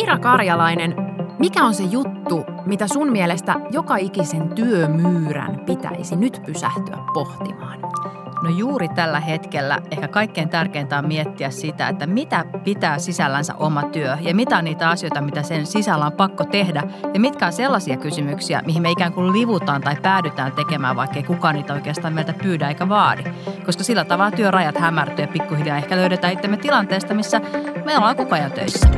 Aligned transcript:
Mira 0.00 0.18
Karjalainen, 0.18 0.94
mikä 1.38 1.64
on 1.64 1.74
se 1.74 1.82
juttu, 1.82 2.44
mitä 2.66 2.88
sun 2.88 3.12
mielestä 3.12 3.54
joka 3.70 3.96
ikisen 3.96 4.48
työmyyrän 4.48 5.60
pitäisi 5.66 6.16
nyt 6.16 6.42
pysähtyä 6.46 6.98
pohtimaan? 7.14 7.78
No 8.42 8.50
juuri 8.50 8.88
tällä 8.88 9.20
hetkellä 9.20 9.78
ehkä 9.90 10.08
kaikkein 10.08 10.48
tärkeintä 10.48 10.98
on 10.98 11.08
miettiä 11.08 11.50
sitä, 11.50 11.88
että 11.88 12.06
mitä 12.06 12.44
pitää 12.64 12.98
sisällänsä 12.98 13.54
oma 13.54 13.82
työ 13.82 14.16
ja 14.20 14.34
mitä 14.34 14.58
on 14.58 14.64
niitä 14.64 14.90
asioita, 14.90 15.20
mitä 15.20 15.42
sen 15.42 15.66
sisällä 15.66 16.06
on 16.06 16.12
pakko 16.12 16.44
tehdä 16.44 16.82
ja 17.14 17.20
mitkä 17.20 17.46
on 17.46 17.52
sellaisia 17.52 17.96
kysymyksiä, 17.96 18.62
mihin 18.66 18.82
me 18.82 18.90
ikään 18.90 19.12
kuin 19.12 19.32
livutaan 19.32 19.80
tai 19.80 19.96
päädytään 20.02 20.52
tekemään, 20.52 20.96
vaikka 20.96 21.22
kukaan 21.22 21.54
niitä 21.54 21.74
oikeastaan 21.74 22.14
meiltä 22.14 22.32
pyydä 22.42 22.68
eikä 22.68 22.88
vaadi. 22.88 23.24
Koska 23.66 23.84
sillä 23.84 24.04
tavalla 24.04 24.36
työrajat 24.36 24.78
hämärtyy 24.78 25.24
ja 25.24 25.28
pikkuhiljaa 25.28 25.76
ehkä 25.76 25.96
löydetään 25.96 26.32
itsemme 26.32 26.56
tilanteesta, 26.56 27.14
missä 27.14 27.40
me 27.84 27.96
ollaan 27.96 28.16
koko 28.16 28.34
ajan 28.34 28.52
töissä. 28.52 28.88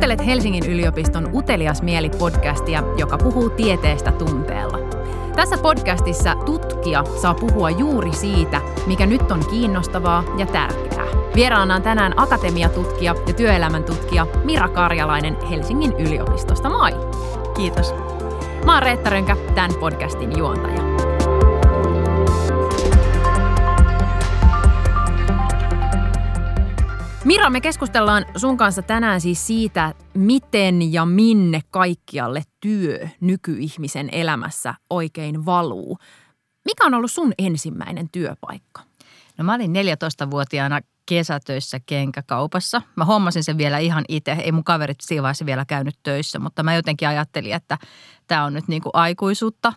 Kuuntelet 0.00 0.26
Helsingin 0.26 0.70
yliopiston 0.70 1.30
Utelias 1.34 1.82
mieli-podcastia, 1.82 2.82
joka 2.96 3.18
puhuu 3.18 3.50
tieteestä 3.50 4.12
tunteella. 4.12 4.78
Tässä 5.36 5.58
podcastissa 5.58 6.34
tutkija 6.34 7.04
saa 7.22 7.34
puhua 7.34 7.70
juuri 7.70 8.12
siitä, 8.12 8.60
mikä 8.86 9.06
nyt 9.06 9.30
on 9.30 9.40
kiinnostavaa 9.50 10.24
ja 10.38 10.46
tärkeää. 10.46 11.06
Vieraana 11.34 11.74
on 11.74 11.82
tänään 11.82 12.12
akatemiatutkija 12.16 13.14
ja 13.26 13.34
työelämän 13.34 13.84
tutkija 13.84 14.26
Mira 14.44 14.68
Karjalainen 14.68 15.46
Helsingin 15.50 15.92
yliopistosta. 15.92 16.70
Moi! 16.70 16.92
Kiitos. 17.56 17.94
Mä 18.64 18.74
oon 18.74 18.82
Reetta 18.82 19.10
Rönkä, 19.10 19.36
tämän 19.54 19.74
podcastin 19.80 20.38
juontaja. 20.38 20.89
Mira, 27.24 27.50
me 27.50 27.60
keskustellaan 27.60 28.26
sun 28.36 28.56
kanssa 28.56 28.82
tänään 28.82 29.20
siis 29.20 29.46
siitä, 29.46 29.94
miten 30.14 30.92
ja 30.92 31.06
minne 31.06 31.60
kaikkialle 31.70 32.42
työ 32.60 33.08
nykyihmisen 33.20 34.08
elämässä 34.12 34.74
oikein 34.90 35.46
valuu. 35.46 35.98
Mikä 36.64 36.86
on 36.86 36.94
ollut 36.94 37.10
sun 37.10 37.32
ensimmäinen 37.38 38.08
työpaikka? 38.12 38.82
No 39.38 39.44
mä 39.44 39.54
olin 39.54 39.72
14-vuotiaana 39.72 40.80
kesätöissä 41.06 41.80
kenkäkaupassa. 41.86 42.82
Mä 42.96 43.04
hommasin 43.04 43.44
sen 43.44 43.58
vielä 43.58 43.78
ihan 43.78 44.04
itse. 44.08 44.32
Ei 44.32 44.52
mun 44.52 44.64
kaverit 44.64 45.00
siinä 45.00 45.22
vaiheessa 45.22 45.46
vielä 45.46 45.64
käynyt 45.64 45.98
töissä, 46.02 46.38
mutta 46.38 46.62
mä 46.62 46.74
jotenkin 46.74 47.08
ajattelin, 47.08 47.52
että 47.52 47.78
tämä 48.26 48.44
on 48.44 48.52
nyt 48.54 48.68
niin 48.68 48.82
kuin 48.82 48.94
aikuisuutta. 48.94 49.72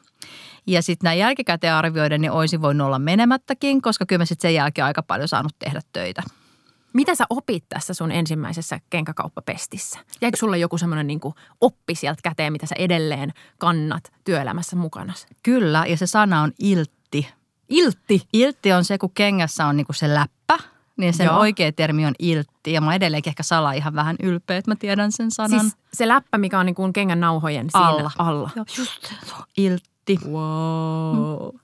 Ja 0.68 0.82
sitten 0.82 1.08
näin 1.08 1.20
jälkikäteen 1.20 1.74
arvioiden, 1.74 2.22
niin 2.22 2.32
olisin 2.32 2.62
voinut 2.62 2.88
olla 2.88 3.00
menemättäkin, 3.00 3.82
koska 3.82 4.06
kyllä 4.06 4.22
mä 4.22 4.26
sitten 4.26 4.50
sen 4.50 4.56
jälkeen 4.56 4.86
aika 4.86 5.04
paljon 5.04 5.28
saanut 5.28 5.56
tehdä 5.60 5.82
töitä. 5.94 6.24
Mitä 6.94 7.16
sä 7.16 7.26
opit 7.30 7.66
tässä 7.70 7.94
sun 7.94 8.12
ensimmäisessä 8.12 8.80
kenkäkauppapestissä? 8.90 10.00
Jäikö 10.22 10.38
sulle 10.38 10.58
joku 10.58 10.78
semmoinen 10.78 11.08
niin 11.08 11.20
oppi 11.62 11.96
sieltä 11.96 12.20
käteen, 12.24 12.54
mitä 12.54 12.66
sä 12.66 12.76
edelleen 12.78 13.34
kannat 13.58 14.04
työelämässä 14.24 14.76
mukana? 14.76 15.14
Kyllä, 15.44 15.86
ja 15.88 15.98
se 15.98 16.08
sana 16.08 16.42
on 16.42 16.52
iltti. 16.60 17.28
Iltti? 17.70 18.28
Iltti 18.34 18.74
on 18.74 18.86
se, 18.86 18.98
kun 18.98 19.12
kengässä 19.14 19.66
on 19.66 19.78
niin 19.78 19.86
kuin 19.86 19.96
se 19.96 20.14
läppä, 20.14 20.58
niin 20.98 21.14
sen 21.14 21.26
Joo. 21.26 21.40
oikea 21.40 21.72
termi 21.72 22.06
on 22.06 22.14
iltti. 22.20 22.74
Ja 22.74 22.82
mä 22.82 22.96
edelleenkin 22.96 23.32
ehkä 23.32 23.44
salaa 23.44 23.74
ihan 23.74 23.96
vähän 23.96 24.16
ylpeä, 24.24 24.58
että 24.58 24.72
mä 24.72 24.76
tiedän 24.76 25.12
sen 25.12 25.32
sanan. 25.32 25.60
Siis 25.60 25.78
se 25.94 26.08
läppä, 26.08 26.38
mikä 26.38 26.60
on 26.60 26.66
niin 26.66 26.76
kuin 26.76 26.94
kengän 26.94 27.20
nauhojen 27.20 27.70
siinä 27.72 27.88
alla. 27.88 28.12
alla. 28.18 28.50
Joo, 28.56 28.66
just 28.78 29.14
iltti. 29.58 30.18
Wow. 30.26 31.54
Mm. 31.54 31.60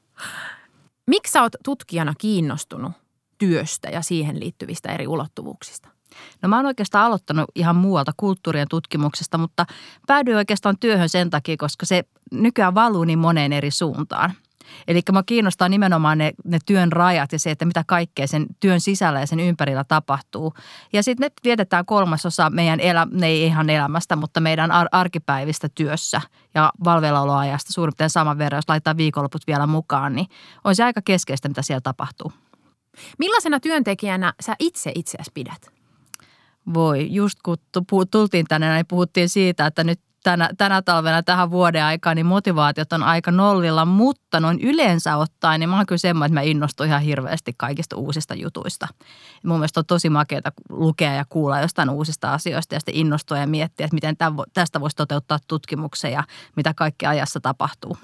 Miksi 1.08 1.32
sä 1.32 1.42
oot 1.42 1.56
tutkijana 1.64 2.14
kiinnostunut 2.18 2.92
työstä 3.40 3.90
ja 3.90 4.02
siihen 4.02 4.40
liittyvistä 4.40 4.94
eri 4.94 5.08
ulottuvuuksista? 5.08 5.90
No 6.42 6.50
mä 6.50 6.56
oon 6.56 6.66
oikeastaan 6.66 7.06
aloittanut 7.06 7.46
ihan 7.56 7.76
muualta 7.76 8.12
kulttuurien 8.18 8.68
tutkimuksesta, 8.70 9.38
mutta 9.38 9.66
päädyin 10.08 10.38
oikeastaan 10.38 10.78
työhön 10.80 11.10
sen 11.10 11.30
takia, 11.30 11.58
koska 11.58 11.86
se 11.86 12.04
nykyään 12.32 12.76
valuu 12.76 13.04
niin 13.04 13.20
moneen 13.20 13.54
eri 13.54 13.72
suuntaan. 13.72 14.34
Eli 14.88 15.02
mä 15.12 15.24
kiinnostaa 15.26 15.70
nimenomaan 15.70 16.18
ne, 16.18 16.32
ne 16.46 16.60
työn 16.66 16.92
rajat 16.92 17.32
ja 17.32 17.40
se, 17.40 17.52
että 17.52 17.66
mitä 17.66 17.84
kaikkea 17.88 18.28
sen 18.28 18.46
työn 18.60 18.82
sisällä 18.82 19.20
ja 19.20 19.28
sen 19.28 19.40
ympärillä 19.40 19.84
tapahtuu. 19.84 20.54
Ja 20.94 21.04
sitten 21.04 21.26
ne 21.26 21.32
vietetään 21.44 21.86
kolmasosa 21.86 22.50
meidän, 22.50 22.80
elä, 22.80 23.08
ei 23.22 23.46
ihan 23.46 23.70
elämästä, 23.70 24.16
mutta 24.16 24.40
meidän 24.40 24.72
ar- 24.72 24.88
arkipäivistä 24.92 25.70
työssä 25.76 26.22
ja 26.54 26.72
valveillaoloajasta 26.84 27.74
suurin 27.74 27.92
piirtein 27.92 28.10
saman 28.10 28.38
verran, 28.38 28.58
jos 28.58 28.70
laittaa 28.70 28.98
viikonloput 28.98 29.48
vielä 29.48 29.68
mukaan, 29.68 30.16
niin 30.16 30.28
on 30.64 30.76
se 30.76 30.84
aika 30.84 31.02
keskeistä, 31.06 31.48
mitä 31.48 31.62
siellä 31.62 31.82
tapahtuu. 31.82 32.32
Millaisena 33.18 33.60
työntekijänä 33.60 34.34
sä 34.42 34.56
itse 34.60 34.92
itseäsi 34.96 35.32
pidät? 35.34 35.70
Voi, 36.74 37.08
just 37.12 37.40
kun 37.44 37.58
tultiin 38.12 38.46
tänne, 38.50 38.74
niin 38.76 38.88
puhuttiin 38.88 39.30
siitä, 39.30 39.66
että 39.66 39.84
nyt 39.84 40.00
tänä, 40.24 40.50
tänä 40.58 40.82
talvena 40.82 41.24
tähän 41.24 41.52
vuoden 41.52 41.84
aikaan, 41.84 42.16
niin 42.16 42.26
motivaatiot 42.26 42.94
on 42.94 43.04
aika 43.04 43.32
nollilla, 43.32 43.86
mutta 43.86 44.40
noin 44.40 44.60
yleensä 44.62 45.18
ottaen, 45.18 45.60
niin 45.60 45.70
mä 45.70 45.76
oon 45.76 45.86
kyllä 45.86 46.00
semmoinen, 46.00 46.26
että 46.34 46.40
mä 46.40 46.52
innostun 46.52 46.86
ihan 46.86 47.02
hirveästi 47.02 47.54
kaikista 47.58 47.96
uusista 47.96 48.36
jutuista. 48.36 48.88
Ja 49.44 49.50
mun 49.50 49.58
mielestä 49.60 49.80
on 49.80 49.86
tosi 49.86 50.10
makeata 50.10 50.52
lukea 50.70 51.14
ja 51.14 51.26
kuulla 51.30 51.62
jostain 51.62 51.90
uusista 51.90 52.34
asioista 52.34 52.76
ja 52.76 52.80
sitten 52.80 52.96
innostua 52.96 53.38
ja 53.38 53.48
miettiä, 53.48 53.86
että 53.86 53.96
miten 53.96 54.16
tästä 54.54 54.82
voisi 54.82 54.96
toteuttaa 54.96 55.40
tutkimuksen 55.48 56.12
ja 56.12 56.24
mitä 56.56 56.74
kaikki 56.74 57.06
ajassa 57.06 57.40
tapahtuu. 57.40 57.98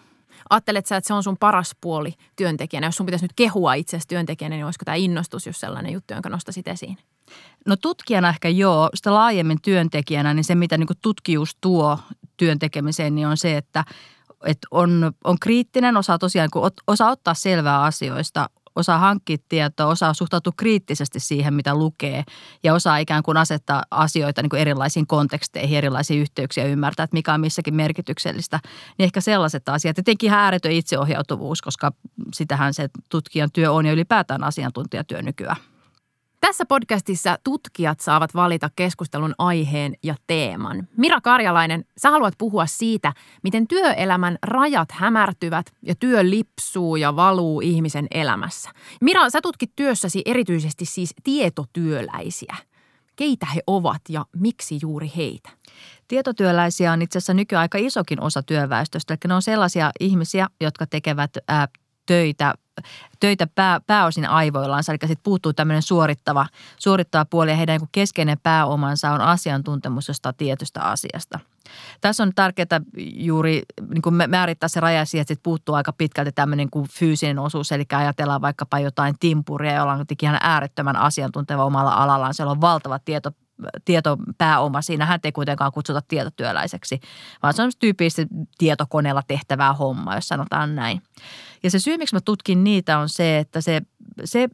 Ajattelet 0.49 0.85
sä, 0.85 0.97
että 0.97 1.07
se 1.07 1.13
on 1.13 1.23
sun 1.23 1.37
paras 1.37 1.75
puoli 1.81 2.13
työntekijänä? 2.35 2.87
Jos 2.87 2.95
sun 2.95 3.05
pitäisi 3.05 3.25
nyt 3.25 3.33
kehua 3.35 3.73
itseäsi 3.73 4.07
työntekijänä, 4.07 4.55
niin 4.55 4.65
olisiko 4.65 4.85
tämä 4.85 4.95
innostus 4.95 5.47
just 5.47 5.59
sellainen 5.59 5.93
juttu, 5.93 6.13
jonka 6.13 6.29
nostasit 6.29 6.67
esiin? 6.67 6.97
No 7.65 7.75
tutkijana 7.75 8.29
ehkä 8.29 8.49
joo. 8.49 8.89
Sitä 8.95 9.13
laajemmin 9.13 9.61
työntekijänä, 9.61 10.33
niin 10.33 10.43
se 10.43 10.55
mitä 10.55 10.77
niin 10.77 10.87
tutkijuus 11.01 11.57
tuo 11.61 11.99
työn 12.37 12.59
tekemiseen, 12.59 13.15
niin 13.15 13.27
on 13.27 13.37
se, 13.37 13.57
että, 13.57 13.85
että 14.45 14.67
on, 14.71 15.11
on 15.23 15.39
kriittinen, 15.39 15.97
osaa 15.97 16.17
tosiaan 16.17 16.49
kun 16.53 16.71
osaa 16.87 17.11
ottaa 17.11 17.33
selvää 17.33 17.83
asioista, 17.83 18.49
osaa 18.75 18.97
hankkia 18.97 19.37
tietoa, 19.49 19.87
osaa 19.87 20.13
suhtautua 20.13 20.53
kriittisesti 20.57 21.19
siihen, 21.19 21.53
mitä 21.53 21.75
lukee 21.75 22.23
ja 22.63 22.73
osaa 22.73 22.97
ikään 22.97 23.23
kuin 23.23 23.37
asettaa 23.37 23.83
asioita 23.91 24.41
niin 24.41 24.49
kuin 24.49 24.61
erilaisiin 24.61 25.07
konteksteihin, 25.07 25.77
erilaisiin 25.77 26.21
yhteyksiä 26.21 26.65
ymmärtää, 26.65 27.03
että 27.03 27.15
mikä 27.15 27.33
on 27.33 27.41
missäkin 27.41 27.75
merkityksellistä. 27.75 28.59
Niin 28.97 29.03
ehkä 29.03 29.21
sellaiset 29.21 29.69
asiat. 29.69 29.95
Tietenkin 29.95 30.33
ääretön 30.33 30.71
itseohjautuvuus, 30.71 31.61
koska 31.61 31.91
sitähän 32.33 32.73
se 32.73 32.89
tutkijan 33.09 33.49
työ 33.53 33.71
on 33.71 33.85
ja 33.85 33.93
ylipäätään 33.93 34.43
asiantuntijatyö 34.43 35.21
nykyään. 35.21 35.74
Tässä 36.39 36.65
podcastissa 36.65 37.37
tutkijat 37.43 37.99
saavat 37.99 38.35
valita 38.35 38.69
keskustelun 38.75 39.35
aiheen 39.37 39.93
ja 40.03 40.15
teeman. 40.27 40.87
Mira 40.97 41.21
Karjalainen, 41.21 41.85
sä 41.97 42.11
haluat 42.11 42.33
puhua 42.37 42.65
siitä, 42.65 43.13
miten 43.43 43.67
työelämän 43.67 44.37
rajat 44.43 44.91
hämärtyvät 44.91 45.65
ja 45.81 45.95
työ 45.95 46.29
lipsuu 46.29 46.95
ja 46.95 47.15
valuu 47.15 47.61
ihmisen 47.61 48.07
elämässä. 48.11 48.69
Mira, 49.01 49.29
sä 49.29 49.41
tutkit 49.41 49.71
työssäsi 49.75 50.21
erityisesti 50.25 50.85
siis 50.85 51.13
tietotyöläisiä. 51.23 52.55
Keitä 53.15 53.45
he 53.45 53.61
ovat 53.67 54.01
ja 54.09 54.25
miksi 54.35 54.79
juuri 54.81 55.11
heitä? 55.15 55.49
Tietotyöläisiä 56.07 56.91
on 56.91 57.01
itse 57.01 57.17
asiassa 57.17 57.33
nykyään 57.33 57.61
aika 57.61 57.77
isokin 57.77 58.21
osa 58.21 58.43
työväestöstä. 58.43 59.13
Eli 59.13 59.19
ne 59.27 59.33
on 59.33 59.41
sellaisia 59.41 59.91
ihmisiä, 59.99 60.47
jotka 60.61 60.87
tekevät 60.87 61.31
ää, 61.47 61.67
töitä 62.05 62.53
töitä 63.19 63.47
pää, 63.47 63.79
pääosin 63.87 64.29
aivoillaan, 64.29 64.83
eli 64.87 64.97
sitten 65.07 65.23
puuttuu 65.23 65.53
tämmöinen 65.53 65.81
suorittava, 65.81 66.47
suorittava 66.77 67.25
puoli 67.25 67.49
ja 67.49 67.55
heidän 67.55 67.79
niin 67.79 67.89
keskeinen 67.91 68.37
pääomansa 68.43 69.11
on 69.11 69.21
asiantuntemus 69.21 70.07
jostain 70.07 70.35
tietystä 70.35 70.81
asiasta. 70.81 71.39
Tässä 72.01 72.23
on 72.23 72.31
tärkeää 72.35 72.81
juuri 72.97 73.61
niin 73.89 74.01
kuin 74.01 74.15
määrittää 74.27 74.69
se 74.69 74.79
raja 74.79 75.05
siihen, 75.05 75.21
että 75.21 75.43
puuttuu 75.43 75.75
aika 75.75 75.93
pitkälti 75.93 76.31
tämmöinen 76.31 76.69
kuin 76.69 76.87
fyysinen 76.89 77.39
osuus, 77.39 77.71
eli 77.71 77.85
ajatellaan 77.93 78.41
vaikkapa 78.41 78.79
jotain 78.79 79.15
timpuria, 79.19 79.75
jolla 79.75 79.93
on 79.93 80.05
ihan 80.21 80.37
äärettömän 80.41 80.95
asiantunteva 80.95 81.65
omalla 81.65 81.91
alallaan. 81.91 82.33
Siellä 82.33 82.51
on 82.51 82.61
valtava 82.61 82.99
tieto 82.99 83.31
tietopääoma 83.85 84.81
siinä. 84.81 85.05
Hän 85.05 85.19
ei 85.23 85.31
kuitenkaan 85.31 85.71
kutsuta 85.71 86.01
tietotyöläiseksi, 86.07 86.99
vaan 87.43 87.53
se 87.53 87.61
on 87.61 87.71
tyypillisesti 87.79 88.27
tietokoneella 88.57 89.21
tehtävää 89.27 89.73
hommaa, 89.73 90.15
jos 90.15 90.27
sanotaan 90.27 90.75
näin. 90.75 91.01
Ja 91.63 91.71
se 91.71 91.79
syy, 91.79 91.97
miksi 91.97 92.15
mä 92.15 92.21
tutkin 92.21 92.63
niitä 92.63 92.99
on 92.99 93.09
se, 93.09 93.39
että 93.39 93.61
se, 93.61 93.81
se 94.23 94.49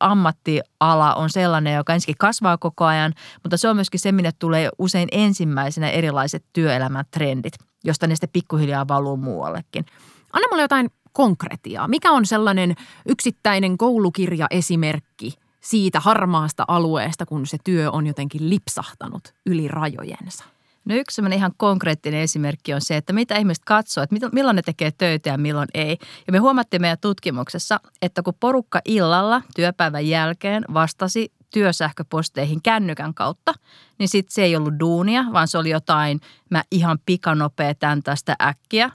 ammattiala 0.00 1.14
on 1.14 1.30
sellainen, 1.30 1.74
joka 1.74 1.94
ensinnäkin 1.94 2.18
kasvaa 2.18 2.58
koko 2.58 2.84
ajan, 2.84 3.14
mutta 3.42 3.56
se 3.56 3.68
on 3.68 3.76
myöskin 3.76 4.00
se, 4.00 4.12
minne 4.12 4.30
tulee 4.38 4.68
usein 4.78 5.08
ensimmäisenä 5.12 5.90
erilaiset 5.90 6.44
työelämän 6.52 7.04
trendit, 7.10 7.54
josta 7.84 8.06
ne 8.06 8.14
sitten 8.14 8.30
pikkuhiljaa 8.32 8.88
valuu 8.88 9.16
muuallekin. 9.16 9.86
Anna 10.32 10.48
mulle 10.50 10.62
jotain 10.62 10.90
konkretiaa. 11.12 11.88
Mikä 11.88 12.12
on 12.12 12.26
sellainen 12.26 12.74
yksittäinen 13.06 13.78
koulukirjaesimerkki 13.78 15.34
siitä 15.62 16.00
harmaasta 16.00 16.64
alueesta, 16.68 17.26
kun 17.26 17.46
se 17.46 17.58
työ 17.64 17.90
on 17.90 18.06
jotenkin 18.06 18.50
lipsahtanut 18.50 19.34
yli 19.46 19.68
rajojensa? 19.68 20.44
No 20.84 20.94
yksi 20.94 21.14
sellainen 21.14 21.38
ihan 21.38 21.52
konkreettinen 21.56 22.20
esimerkki 22.20 22.74
on 22.74 22.80
se, 22.80 22.96
että 22.96 23.12
mitä 23.12 23.36
ihmiset 23.36 23.64
katsoo, 23.64 24.04
että 24.04 24.16
milloin 24.32 24.56
ne 24.56 24.62
tekee 24.62 24.90
töitä 24.90 25.30
ja 25.30 25.38
milloin 25.38 25.68
ei. 25.74 25.98
Ja 26.26 26.32
me 26.32 26.38
huomattiin 26.38 26.80
meidän 26.80 26.98
tutkimuksessa, 27.00 27.80
että 28.02 28.22
kun 28.22 28.34
porukka 28.40 28.80
illalla 28.84 29.42
työpäivän 29.56 30.08
jälkeen 30.08 30.64
vastasi 30.74 31.32
työsähköposteihin 31.50 32.62
kännykän 32.62 33.14
kautta, 33.14 33.54
niin 33.98 34.08
sitten 34.08 34.34
se 34.34 34.42
ei 34.42 34.56
ollut 34.56 34.74
duunia, 34.80 35.24
vaan 35.32 35.48
se 35.48 35.58
oli 35.58 35.70
jotain, 35.70 36.20
mä 36.50 36.62
ihan 36.70 36.98
pikanopea 37.06 37.74
tämän 37.74 38.02
tästä 38.02 38.36
äkkiä 38.42 38.90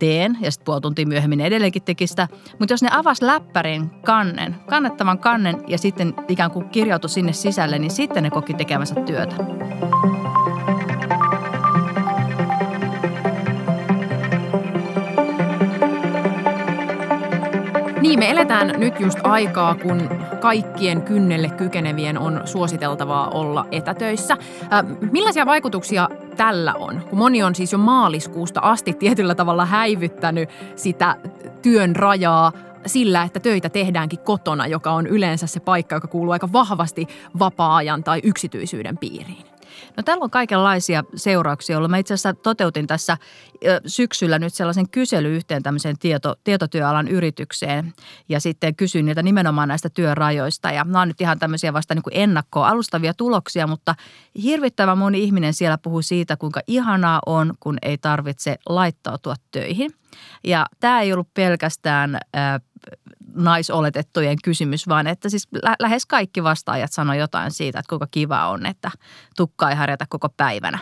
teen 0.00 0.38
ja 0.40 0.50
sitten 0.50 0.64
puoli 0.64 0.80
tuntia 0.80 1.06
myöhemmin 1.06 1.40
edelleenkin 1.40 1.82
teki 1.82 2.06
sitä. 2.06 2.28
Mutta 2.58 2.72
jos 2.72 2.82
ne 2.82 2.88
avas 2.92 3.22
läppärin 3.22 3.90
kannen, 3.90 4.56
kannettavan 4.68 5.18
kannen 5.18 5.62
ja 5.66 5.78
sitten 5.78 6.14
ikään 6.28 6.50
kuin 6.50 6.68
kirjautui 6.68 7.10
sinne 7.10 7.32
sisälle, 7.32 7.78
niin 7.78 7.90
sitten 7.90 8.22
ne 8.22 8.30
koki 8.30 8.54
tekemänsä 8.54 8.94
työtä. 8.94 9.34
Niin, 18.10 18.18
me 18.18 18.30
eletään 18.30 18.74
nyt 18.80 19.00
just 19.00 19.18
aikaa, 19.22 19.74
kun 19.74 20.08
kaikkien 20.40 21.02
kynnelle 21.02 21.48
kykenevien 21.48 22.18
on 22.18 22.40
suositeltavaa 22.44 23.28
olla 23.28 23.66
etätöissä. 23.72 24.36
Äh, 24.72 24.84
millaisia 25.12 25.46
vaikutuksia 25.46 26.08
tällä 26.36 26.74
on? 26.74 27.02
Kun 27.10 27.18
moni 27.18 27.42
on 27.42 27.54
siis 27.54 27.72
jo 27.72 27.78
maaliskuusta 27.78 28.60
asti 28.60 28.92
tietyllä 28.92 29.34
tavalla 29.34 29.66
häivyttänyt 29.66 30.48
sitä 30.76 31.16
työn 31.62 31.96
rajaa 31.96 32.52
sillä, 32.86 33.22
että 33.22 33.40
töitä 33.40 33.68
tehdäänkin 33.68 34.20
kotona, 34.20 34.66
joka 34.66 34.90
on 34.90 35.06
yleensä 35.06 35.46
se 35.46 35.60
paikka, 35.60 35.96
joka 35.96 36.08
kuuluu 36.08 36.32
aika 36.32 36.52
vahvasti 36.52 37.06
vapaa-ajan 37.38 38.04
tai 38.04 38.20
yksityisyyden 38.24 38.98
piiriin. 38.98 39.49
No 39.96 40.02
täällä 40.02 40.24
on 40.24 40.30
kaikenlaisia 40.30 41.04
seurauksia 41.14 41.76
ollut. 41.76 41.90
Mä 41.90 41.96
itse 41.98 42.14
asiassa 42.14 42.34
toteutin 42.34 42.86
tässä 42.86 43.16
syksyllä 43.86 44.38
nyt 44.38 44.54
sellaisen 44.54 44.90
kysely 44.90 45.36
yhteen 45.36 45.62
tämmöiseen 45.62 45.98
tieto, 45.98 46.36
tietotyöalan 46.44 47.08
yritykseen 47.08 47.92
ja 48.28 48.40
sitten 48.40 48.76
kysyin 48.76 49.06
niitä 49.06 49.22
nimenomaan 49.22 49.68
näistä 49.68 49.90
työrajoista. 49.90 50.70
Ja 50.70 50.84
nämä 50.84 51.00
on 51.00 51.08
nyt 51.08 51.20
ihan 51.20 51.38
tämmöisiä 51.38 51.72
vasta 51.72 51.94
niin 51.94 52.02
kuin 52.02 52.16
ennakkoa 52.16 52.68
alustavia 52.68 53.14
tuloksia, 53.14 53.66
mutta 53.66 53.94
hirvittävän 54.42 54.98
moni 54.98 55.22
ihminen 55.22 55.54
siellä 55.54 55.78
puhuu 55.78 56.02
siitä, 56.02 56.36
kuinka 56.36 56.60
ihanaa 56.66 57.20
on, 57.26 57.54
kun 57.60 57.78
ei 57.82 57.98
tarvitse 57.98 58.56
laittautua 58.68 59.34
töihin. 59.50 59.90
Ja 60.44 60.66
tämä 60.80 61.00
ei 61.00 61.12
ollut 61.12 61.34
pelkästään 61.34 62.18
naisoletettujen 63.34 64.36
kysymys, 64.44 64.88
vaan 64.88 65.06
että 65.06 65.28
siis 65.28 65.48
lä- 65.62 65.76
lähes 65.78 66.06
kaikki 66.06 66.42
vastaajat 66.42 66.92
sanoi 66.92 67.18
jotain 67.18 67.50
siitä, 67.50 67.78
että 67.78 67.88
kuinka 67.88 68.06
kiva 68.10 68.48
on, 68.48 68.66
että 68.66 68.90
tukka 69.36 69.70
ei 69.70 69.76
harjata 69.76 70.06
koko 70.08 70.28
päivänä. 70.28 70.78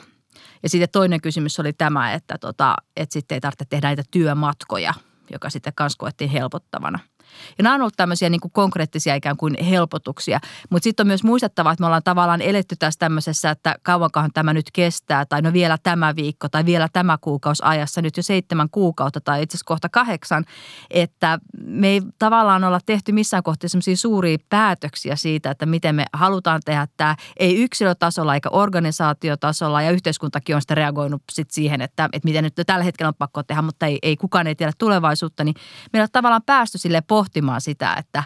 Ja 0.62 0.69
sitten 0.69 0.89
toinen 0.93 1.21
kysymys 1.21 1.61
oli 1.61 1.73
tämä, 1.73 2.12
että, 2.12 2.39
tota, 2.39 2.75
että 2.97 3.12
sitten 3.12 3.37
ei 3.37 3.41
tarvitse 3.41 3.65
tehdä 3.65 3.87
näitä 3.89 4.03
työmatkoja, 4.11 4.95
joka 5.33 5.50
sitten 5.50 5.73
kanssa 5.77 5.99
koettiin 5.99 6.31
helpottavana– 6.31 6.99
ja 7.58 7.62
nämä 7.62 7.75
on 7.75 7.81
ollut 7.81 7.96
tämmöisiä 7.96 8.29
niin 8.29 8.40
kuin 8.40 8.52
konkreettisia 8.52 9.14
ikään 9.14 9.37
kuin 9.37 9.64
helpotuksia. 9.64 10.40
Mutta 10.70 10.85
sitten 10.85 11.05
on 11.05 11.08
myös 11.08 11.25
muistettava, 11.25 11.73
että 11.73 11.82
me 11.82 11.87
ollaan 11.87 12.02
tavallaan 12.02 12.43
eletty 12.43 12.76
tässä 12.79 12.99
tämmöisessä, 12.99 13.50
että 13.50 13.76
kauankohan 13.82 14.31
tämä 14.35 14.52
nyt 14.52 14.70
kestää, 14.73 15.26
tai 15.26 15.43
no 15.43 15.52
vielä 15.52 15.79
tämä 15.82 16.17
viikko, 16.17 16.49
tai 16.49 16.64
vielä 16.64 16.88
tämä 16.93 17.19
kuukausi 17.20 17.62
ajassa, 17.67 18.02
nyt 18.02 18.17
jo 18.17 18.23
seitsemän 18.23 18.70
kuukautta, 18.70 19.20
tai 19.20 19.43
itse 19.43 19.56
asiassa 19.56 19.69
kohta 19.69 19.88
kahdeksan, 19.88 20.44
että 20.90 21.38
me 21.64 21.88
ei 21.88 22.02
tavallaan 22.19 22.64
olla 22.64 22.81
tehty 22.87 23.12
missään 23.12 23.43
kohtaa 23.43 23.69
semmoisia 23.69 23.96
suuria 23.96 24.38
päätöksiä 24.49 25.17
siitä, 25.17 25.50
että 25.50 25.67
miten 25.67 25.94
me 25.94 26.05
halutaan 26.12 26.61
tehdä 26.64 26.88
tämä, 26.96 27.17
ei 27.37 27.62
yksilötasolla 27.62 28.34
eikä 28.34 28.49
organisaatiotasolla, 28.52 29.82
ja 29.82 29.91
yhteiskuntakin 29.91 30.55
on 30.55 30.62
sitten 30.62 30.76
reagoinut 30.76 31.23
sit 31.32 31.50
siihen, 31.50 31.81
että, 31.81 32.08
että 32.12 32.29
miten 32.29 32.44
nyt 32.44 32.55
tällä 32.67 32.84
hetkellä 32.84 33.08
on 33.08 33.14
pakko 33.14 33.43
tehdä, 33.43 33.62
mutta 33.62 33.87
ei, 33.87 33.99
ei 34.02 34.17
kukaan 34.17 34.46
ei 34.46 34.55
tiedä 34.55 34.73
tulevaisuutta, 34.79 35.44
niin 35.44 35.55
meillä 35.93 36.05
on 36.05 36.08
tavallaan 36.12 36.43
päästy 36.46 36.79
sille 36.79 37.00
pohtimaan 37.00 37.28
sitä, 37.61 37.95
että 37.95 38.25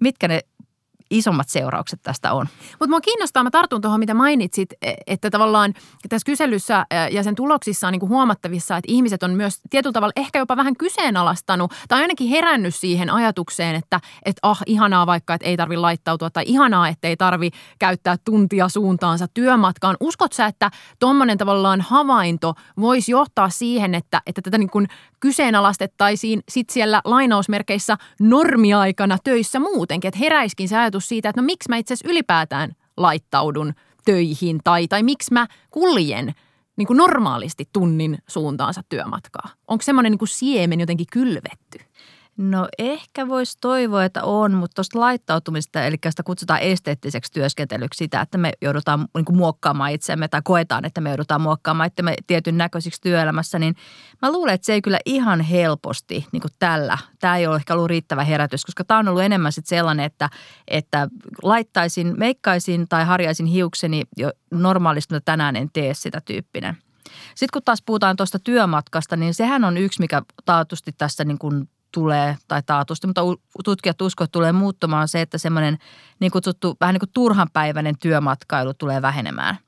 mitkä 0.00 0.28
ne 0.28 0.40
isommat 1.10 1.48
seuraukset 1.48 2.00
tästä 2.02 2.32
on. 2.32 2.46
Mutta 2.70 2.88
mua 2.88 3.00
kiinnostaa, 3.00 3.42
mä 3.42 3.50
tartun 3.50 3.80
tuohon, 3.80 4.00
mitä 4.00 4.14
mainitsit, 4.14 4.72
e, 4.82 4.92
että 5.06 5.30
tavallaan 5.30 5.74
tässä 6.08 6.26
kyselyssä 6.26 6.86
e, 6.90 6.96
ja 7.08 7.22
sen 7.22 7.34
tuloksissa 7.34 7.86
on 7.86 7.92
niin 7.92 8.00
kuin 8.00 8.10
huomattavissa, 8.10 8.76
että 8.76 8.92
ihmiset 8.92 9.22
on 9.22 9.30
myös 9.30 9.60
tietyllä 9.70 9.92
tavalla 9.92 10.12
ehkä 10.16 10.38
jopa 10.38 10.56
vähän 10.56 10.76
kyseenalaistanut 10.76 11.72
tai 11.88 12.00
ainakin 12.00 12.28
herännyt 12.28 12.74
siihen 12.74 13.10
ajatukseen, 13.10 13.74
että, 13.76 14.00
että 14.24 14.40
ah, 14.42 14.60
ihanaa 14.66 15.06
vaikka, 15.06 15.34
että 15.34 15.46
ei 15.46 15.56
tarvi 15.56 15.76
laittautua 15.76 16.30
tai 16.30 16.44
ihanaa, 16.46 16.88
että 16.88 17.08
ei 17.08 17.16
tarvi 17.16 17.50
käyttää 17.78 18.16
tuntia 18.24 18.68
suuntaansa 18.68 19.28
työmatkaan. 19.34 19.96
Uskot 20.00 20.32
sä, 20.32 20.46
että 20.46 20.70
tuommoinen 20.98 21.38
tavallaan 21.38 21.80
havainto 21.80 22.54
voisi 22.80 23.12
johtaa 23.12 23.50
siihen, 23.50 23.94
että, 23.94 24.22
että 24.26 24.42
tätä 24.42 24.58
niin 24.58 24.70
kuin 24.70 24.88
kyseenalaistettaisiin 25.20 26.42
sit 26.48 26.70
siellä 26.70 27.00
lainausmerkeissä 27.04 27.96
normiaikana 28.20 29.18
töissä 29.24 29.58
muutenkin, 29.58 30.08
että 30.08 30.18
heräiskin 30.18 30.68
se 30.68 30.76
ajatus 30.76 30.99
siitä, 31.00 31.28
että 31.28 31.40
no 31.40 31.44
miksi 31.44 31.68
mä 31.68 31.76
itse 31.76 31.94
asiassa 31.94 32.12
ylipäätään 32.12 32.72
laittaudun 32.96 33.74
töihin 34.04 34.60
tai, 34.64 34.88
tai 34.88 35.02
miksi 35.02 35.32
mä 35.32 35.46
kuljen 35.70 36.34
niin 36.76 36.86
kuin 36.86 36.96
normaalisti 36.96 37.68
tunnin 37.72 38.18
suuntaansa 38.28 38.82
työmatkaa. 38.88 39.48
Onko 39.68 39.82
semmoinen 39.82 40.12
niin 40.12 40.28
siemen 40.28 40.80
jotenkin 40.80 41.06
kylvetty? 41.12 41.78
No 42.36 42.68
ehkä 42.78 43.28
voisi 43.28 43.58
toivoa, 43.60 44.04
että 44.04 44.24
on, 44.24 44.54
mutta 44.54 44.74
tuosta 44.74 45.00
laittautumista, 45.00 45.82
eli 45.82 45.96
sitä 46.10 46.22
kutsutaan 46.22 46.60
esteettiseksi 46.60 47.32
työskentelyksi 47.32 47.98
sitä, 47.98 48.20
että 48.20 48.38
me 48.38 48.52
joudutaan 48.62 49.08
niin 49.14 49.24
kuin 49.24 49.36
muokkaamaan 49.36 49.90
itsemme 49.92 50.28
tai 50.28 50.40
koetaan, 50.44 50.84
että 50.84 51.00
me 51.00 51.10
joudutaan 51.10 51.40
muokkaamaan 51.40 51.86
itsemme 51.86 52.14
tietyn 52.26 52.58
näköisiksi 52.58 53.00
työelämässä, 53.00 53.58
niin 53.58 53.74
mä 54.22 54.32
luulen, 54.32 54.54
että 54.54 54.66
se 54.66 54.72
ei 54.72 54.82
kyllä 54.82 54.98
ihan 55.06 55.40
helposti 55.40 56.26
niin 56.32 56.40
kuin 56.40 56.52
tällä. 56.58 56.98
Tämä 57.20 57.36
ei 57.36 57.46
ole 57.46 57.56
ehkä 57.56 57.74
ollut 57.74 57.88
riittävä 57.88 58.24
herätys, 58.24 58.64
koska 58.64 58.84
tämä 58.84 59.00
on 59.00 59.08
ollut 59.08 59.22
enemmän 59.22 59.52
sitten 59.52 59.76
sellainen, 59.76 60.06
että, 60.06 60.30
että 60.68 61.08
laittaisin, 61.42 62.14
meikkaisin 62.18 62.88
tai 62.88 63.04
harjaisin 63.04 63.46
hiukseni 63.46 64.02
jo 64.16 64.32
normaalisti, 64.50 65.14
mutta 65.14 65.32
tänään 65.32 65.56
en 65.56 65.70
tee 65.72 65.94
sitä 65.94 66.20
tyyppinen. 66.20 66.76
Sitten 67.28 67.48
kun 67.52 67.62
taas 67.64 67.82
puhutaan 67.86 68.16
tuosta 68.16 68.38
työmatkasta, 68.38 69.16
niin 69.16 69.34
sehän 69.34 69.64
on 69.64 69.76
yksi, 69.76 70.00
mikä 70.00 70.22
taatusti 70.44 70.92
tässä 70.92 71.24
niin 71.24 71.38
kuin 71.38 71.68
tulee, 71.92 72.36
tai 72.48 72.62
taatusti, 72.66 73.06
mutta 73.06 73.22
tutkijat 73.64 74.00
uskovat, 74.00 74.26
että 74.28 74.32
tulee 74.32 74.52
muuttumaan 74.52 75.08
se, 75.08 75.20
että 75.20 75.38
semmoinen 75.38 75.78
niin 76.20 76.30
kutsuttu 76.30 76.76
vähän 76.80 76.92
niin 76.92 77.00
kuin 77.00 77.10
turhanpäiväinen 77.14 77.98
työmatkailu 77.98 78.74
tulee 78.74 79.02
vähenemään. 79.02 79.58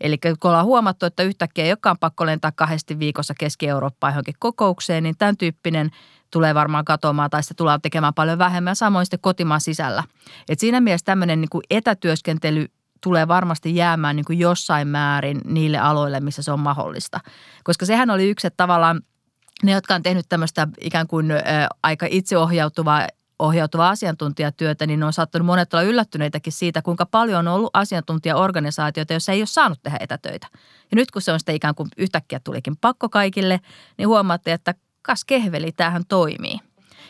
Eli 0.00 0.18
kun 0.18 0.50
ollaan 0.50 0.66
huomattu, 0.66 1.06
että 1.06 1.22
yhtäkkiä 1.22 1.64
ei 1.64 1.70
olekaan 1.70 1.98
pakko 1.98 2.26
lentää 2.26 2.52
kahdesti 2.52 2.98
viikossa 2.98 3.34
Keski-Eurooppaan 3.38 4.12
johonkin 4.12 4.34
kokoukseen, 4.38 5.02
niin 5.02 5.14
tämän 5.18 5.36
tyyppinen 5.36 5.90
tulee 6.30 6.54
varmaan 6.54 6.84
katoamaan 6.84 7.30
tai 7.30 7.42
se 7.42 7.54
tulee 7.54 7.78
tekemään 7.82 8.14
paljon 8.14 8.38
vähemmän, 8.38 8.76
samoin 8.76 9.06
sitten 9.06 9.20
kotimaan 9.20 9.60
sisällä. 9.60 10.02
Et 10.48 10.58
siinä 10.58 10.80
mielessä 10.80 11.04
tämmöinen 11.04 11.40
niin 11.40 11.48
kuin 11.48 11.62
etätyöskentely 11.70 12.66
tulee 13.02 13.28
varmasti 13.28 13.76
jäämään 13.76 14.16
niin 14.16 14.24
kuin 14.24 14.38
jossain 14.38 14.88
määrin 14.88 15.40
niille 15.44 15.78
aloille, 15.78 16.20
missä 16.20 16.42
se 16.42 16.52
on 16.52 16.60
mahdollista. 16.60 17.20
Koska 17.64 17.86
sehän 17.86 18.10
oli 18.10 18.30
yksi, 18.30 18.46
että 18.46 18.56
tavallaan– 18.56 19.00
ne, 19.62 19.72
jotka 19.72 19.94
on 19.94 20.02
tehnyt 20.02 20.26
tämmöistä 20.28 20.68
ikään 20.80 21.06
kuin 21.06 21.30
ö, 21.30 21.42
aika 21.82 22.06
itseohjautuvaa 22.10 23.06
ohjautuvaa 23.38 23.90
asiantuntijatyötä, 23.90 24.86
niin 24.86 25.02
on 25.02 25.12
saattanut 25.12 25.46
monet 25.46 25.74
olla 25.74 25.82
yllättyneitäkin 25.82 26.52
siitä, 26.52 26.82
kuinka 26.82 27.06
paljon 27.06 27.48
on 27.48 27.54
ollut 27.54 27.70
asiantuntijaorganisaatioita, 27.72 29.12
joissa 29.12 29.32
ei 29.32 29.40
ole 29.40 29.46
saanut 29.46 29.82
tehdä 29.82 29.98
etätöitä. 30.00 30.46
Ja 30.90 30.94
nyt 30.94 31.10
kun 31.10 31.22
se 31.22 31.32
on 31.32 31.40
sitten 31.40 31.54
ikään 31.54 31.74
kuin 31.74 31.88
yhtäkkiä 31.96 32.40
tulikin 32.40 32.76
pakko 32.76 33.08
kaikille, 33.08 33.60
niin 33.98 34.08
huomaatte, 34.08 34.52
että 34.52 34.74
kas 35.02 35.24
kehveli, 35.24 35.72
tämähän 35.72 36.06
toimii. 36.08 36.60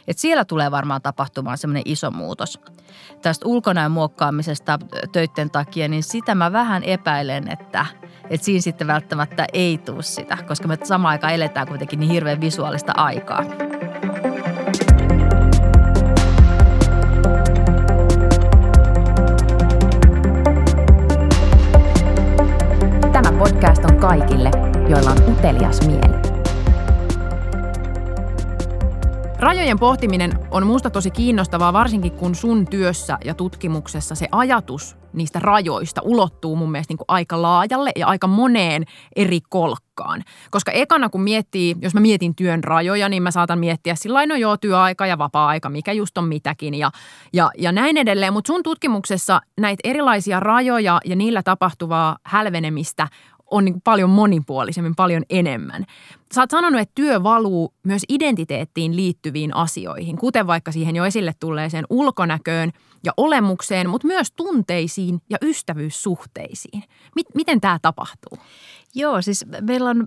Et 0.07 0.19
siellä 0.19 0.45
tulee 0.45 0.71
varmaan 0.71 1.03
tapahtumaan 1.03 1.59
semmoinen 1.59 1.83
iso 1.87 2.11
muutos. 2.11 2.61
Tästä 3.23 3.49
ulkonäön 3.49 3.91
muokkaamisesta 3.91 4.79
töiden 5.13 5.51
takia, 5.51 5.89
niin 5.89 6.03
sitä 6.03 6.35
mä 6.35 6.53
vähän 6.53 6.83
epäilen, 6.83 7.49
että, 7.49 7.87
että 8.31 8.45
siinä 8.45 8.61
sitten 8.61 8.87
välttämättä 8.87 9.47
ei 9.53 9.79
tule 9.79 10.03
sitä, 10.03 10.39
koska 10.49 10.69
me 10.69 10.79
samaan 10.85 11.13
aikaan 11.13 11.35
eletään 11.35 11.69
kuitenkin 11.69 12.01
niin 12.01 12.11
hirveän 12.11 12.41
visuaalista 12.41 12.93
aikaa. 12.97 13.45
Tämä 23.13 23.39
podcast 23.39 23.85
on 23.85 23.97
kaikille, 23.97 24.51
joilla 24.89 25.11
on 25.11 25.33
utelias 25.33 25.87
mieli. 25.87 26.24
Rajojen 29.45 29.79
pohtiminen 29.79 30.39
on 30.51 30.67
minusta 30.67 30.91
tosi 30.91 31.11
kiinnostavaa, 31.11 31.73
varsinkin 31.73 32.13
kun 32.13 32.35
sun 32.35 32.67
työssä 32.67 33.19
ja 33.25 33.35
tutkimuksessa 33.35 34.15
se 34.15 34.29
ajatus 34.33 34.97
niistä 35.13 35.39
rajoista 35.39 36.01
ulottuu 36.05 36.57
mun 36.57 36.71
mielestä 36.71 36.91
niin 36.91 36.99
kuin 36.99 37.05
aika 37.09 37.43
laajalle 37.43 37.91
ja 37.97 38.07
aika 38.07 38.27
moneen 38.27 38.85
eri 39.17 39.41
kolkkaan. 39.49 40.23
Koska 40.51 40.73
ekana 40.73 41.09
kun 41.09 41.23
miettii, 41.23 41.77
jos 41.81 41.95
mä 41.95 42.01
mietin 42.01 42.35
työn 42.35 42.65
rajoja, 42.65 43.09
niin 43.09 43.23
mä 43.23 43.31
saatan 43.31 43.59
miettiä 43.59 43.95
sillä 43.95 44.27
no 44.27 44.35
joo, 44.35 44.57
työaika 44.57 45.07
ja 45.07 45.19
vapaa-aika, 45.19 45.69
mikä 45.69 45.93
just 45.93 46.19
on 46.19 46.25
mitäkin 46.25 46.75
ja, 46.75 46.91
ja, 47.33 47.51
ja 47.59 47.73
näin 47.73 47.97
edelleen. 47.97 48.33
Mutta 48.33 48.53
sun 48.53 48.63
tutkimuksessa 48.63 49.41
näitä 49.61 49.81
erilaisia 49.85 50.41
rajoja 50.41 51.01
ja 51.05 51.17
niillä 51.17 51.43
tapahtuvaa 51.43 52.17
hälvenemistä 52.25 53.09
on 53.55 53.65
niin 53.65 53.81
paljon 53.81 54.11
monipuolisemmin, 54.11 54.95
paljon 54.95 55.23
enemmän. 55.31 55.85
Sä 56.35 56.43
oot 56.43 56.51
sanonut, 56.51 56.81
että 56.81 56.93
työ 56.95 57.23
valuu 57.23 57.75
myös 57.83 58.03
identiteettiin 58.09 58.97
liittyviin 58.97 59.57
asioihin, 59.57 60.17
kuten 60.17 60.47
vaikka 60.47 60.73
siihen 60.73 60.97
jo 60.97 61.05
esille 61.05 61.33
tulleeseen 61.41 61.85
ulkonäköön 61.91 62.73
ja 63.05 63.13
olemukseen, 63.17 63.91
mutta 63.91 64.07
myös 64.07 64.33
tunteisiin 64.33 65.21
ja 65.31 65.39
ystävyyssuhteisiin. 65.43 66.83
Miten 67.35 67.61
tämä 67.61 67.79
tapahtuu? 67.83 68.39
Joo, 68.95 69.23
siis 69.23 69.45
meillä 69.61 69.91
on 69.91 70.07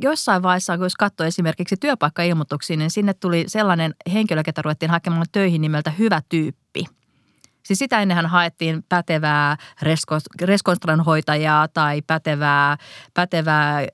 jossain 0.00 0.42
vaiheessa, 0.42 0.74
jos 0.74 0.94
katsoo 0.94 1.26
esimerkiksi 1.26 1.76
työpaikkailmoituksia, 1.76 2.76
niin 2.76 2.90
sinne 2.90 3.14
tuli 3.14 3.44
sellainen 3.46 3.94
henkilö, 4.12 4.42
ketä 4.42 4.62
ruvettiin 4.62 4.90
hakemaan 4.90 5.26
töihin 5.32 5.60
nimeltä 5.60 5.90
hyvä 5.90 6.22
tyyppi. 6.28 6.84
Siis 7.62 7.78
sitä 7.78 8.00
ennenhän 8.00 8.26
haettiin 8.26 8.84
pätevää 8.88 9.56
rekonstranhoitajaa 10.42 11.68
tai 11.68 12.02
pätevää, 12.02 12.76
pätevää 13.14 13.80
ö, 13.80 13.86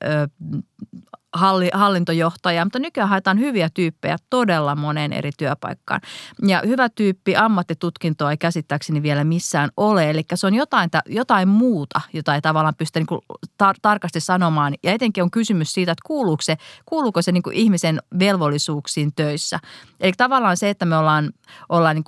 hallintojohtajaa, 1.73 2.65
mutta 2.65 2.79
nykyään 2.79 3.09
haetaan 3.09 3.39
hyviä 3.39 3.69
tyyppejä 3.75 4.17
todella 4.31 4.77
moneen 4.77 5.13
eri 5.13 5.31
työpaikkaan. 5.39 6.01
Ja 6.47 6.63
hyvä 6.67 6.89
tyyppi 6.89 7.37
ammattitutkintoa 7.37 8.31
ei 8.31 8.37
käsittääkseni 8.37 9.03
vielä 9.03 9.25
missään 9.25 9.71
ole, 9.77 10.11
eli 10.11 10.25
se 10.35 10.47
on 10.47 10.55
jotain, 10.55 10.91
jotain 11.07 11.49
muuta, 11.49 12.01
jota 12.13 12.35
ei 12.35 12.41
tavallaan 12.41 12.75
pysty 12.75 13.01
niin 13.01 13.21
tar- 13.63 13.79
tarkasti 13.83 14.21
sanomaan. 14.21 14.75
Ja 14.83 14.93
etenkin 14.93 15.23
on 15.23 15.31
kysymys 15.31 15.73
siitä, 15.73 15.93
että 15.93 16.03
kuuluuko 16.07 16.43
se, 16.43 16.57
kuuluuko 16.87 17.23
se 17.23 17.33
niin 17.33 17.43
ihmisen 17.53 17.99
velvollisuuksiin 18.19 19.15
töissä. 19.17 19.59
Eli 20.01 20.13
tavallaan 20.17 20.57
se, 20.57 20.71
että 20.71 20.85
me 20.85 20.97
ollaan, 20.97 21.31
ollaan 21.69 21.97
niin 21.97 22.05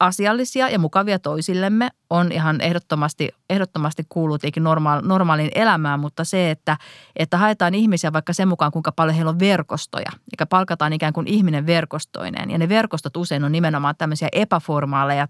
asiallisia 0.00 0.68
ja 0.68 0.78
mukavia 0.78 1.18
toisillemme 1.18 1.90
on 2.10 2.32
ihan 2.32 2.60
ehdottomasti, 2.60 3.28
ehdottomasti 3.50 4.06
kuuluu 4.08 4.38
normaal, 4.60 5.00
normaalin 5.04 5.50
elämään, 5.54 6.00
mutta 6.00 6.24
se, 6.24 6.50
että, 6.50 6.76
että 7.16 7.38
haetaan 7.38 7.74
ihmisiä 7.74 8.12
vaikka 8.12 8.32
sen 8.32 8.48
mukaan, 8.48 8.72
kuinka 8.72 8.92
paljon 8.92 9.14
heillä 9.14 9.30
on 9.30 9.38
verkostoja, 9.38 10.10
eikä 10.32 10.46
palkataan 10.46 10.92
ikään 10.92 11.12
kuin 11.12 11.26
ihminen 11.26 11.66
verkostoineen. 11.66 12.50
Ja 12.50 12.58
ne 12.58 12.68
verkostot 12.68 13.16
usein 13.16 13.44
on 13.44 13.52
nimenomaan 13.52 13.94
tämmöisiä 13.98 14.28
epäformaaleja 14.32 15.28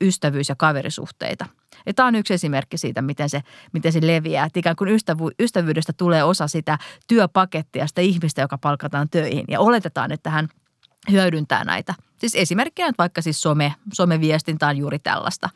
ystävyys- 0.00 0.48
ja 0.48 0.56
kaverisuhteita. 0.56 1.46
Ja 1.86 1.94
tämä 1.94 2.06
on 2.06 2.14
yksi 2.14 2.34
esimerkki 2.34 2.78
siitä, 2.78 3.02
miten 3.02 3.28
se, 3.28 3.40
miten 3.72 3.92
se 3.92 4.06
leviää. 4.06 4.46
Että 4.46 4.58
ikään 4.58 4.76
kuin 4.76 4.90
ystävy, 4.90 5.24
ystävyydestä 5.40 5.92
tulee 5.92 6.24
osa 6.24 6.48
sitä 6.48 6.78
työpakettia, 7.08 7.86
sitä 7.86 8.00
ihmistä, 8.00 8.40
joka 8.40 8.58
palkataan 8.58 9.08
töihin. 9.08 9.44
Ja 9.48 9.60
oletetaan, 9.60 10.12
että 10.12 10.30
hän– 10.30 10.48
hyödyntää 11.10 11.64
näitä. 11.64 11.94
Siis 12.18 12.34
esimerkkinä 12.34 12.92
vaikka 12.98 13.22
siis 13.22 13.42
some, 13.42 13.74
someviestintä 13.92 14.68
on 14.68 14.76
juuri 14.76 14.98
tällaista. 14.98 15.50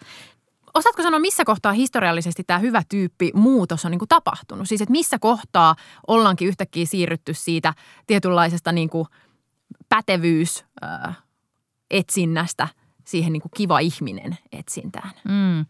Osaatko 0.74 1.02
sanoa, 1.02 1.20
missä 1.20 1.44
kohtaa 1.44 1.72
historiallisesti 1.72 2.44
tämä 2.44 2.58
hyvä 2.58 2.82
tyyppi 2.88 3.30
muutos 3.34 3.84
on 3.84 3.90
niin 3.90 3.98
kuin 3.98 4.08
tapahtunut? 4.08 4.68
Siis 4.68 4.80
että 4.80 4.92
missä 4.92 5.18
kohtaa 5.18 5.76
ollaankin 6.06 6.48
yhtäkkiä 6.48 6.86
siirrytty 6.86 7.34
siitä 7.34 7.74
tietynlaisesta 8.06 8.72
niin 8.72 8.90
kuin 8.90 9.06
pätevyys 9.88 10.64
etsinnästä 11.90 12.68
siihen 13.08 13.32
niin 13.32 13.40
kuin 13.42 13.52
kiva 13.56 13.78
ihminen 13.78 14.38
etsintään? 14.52 15.10
Mm. 15.24 15.66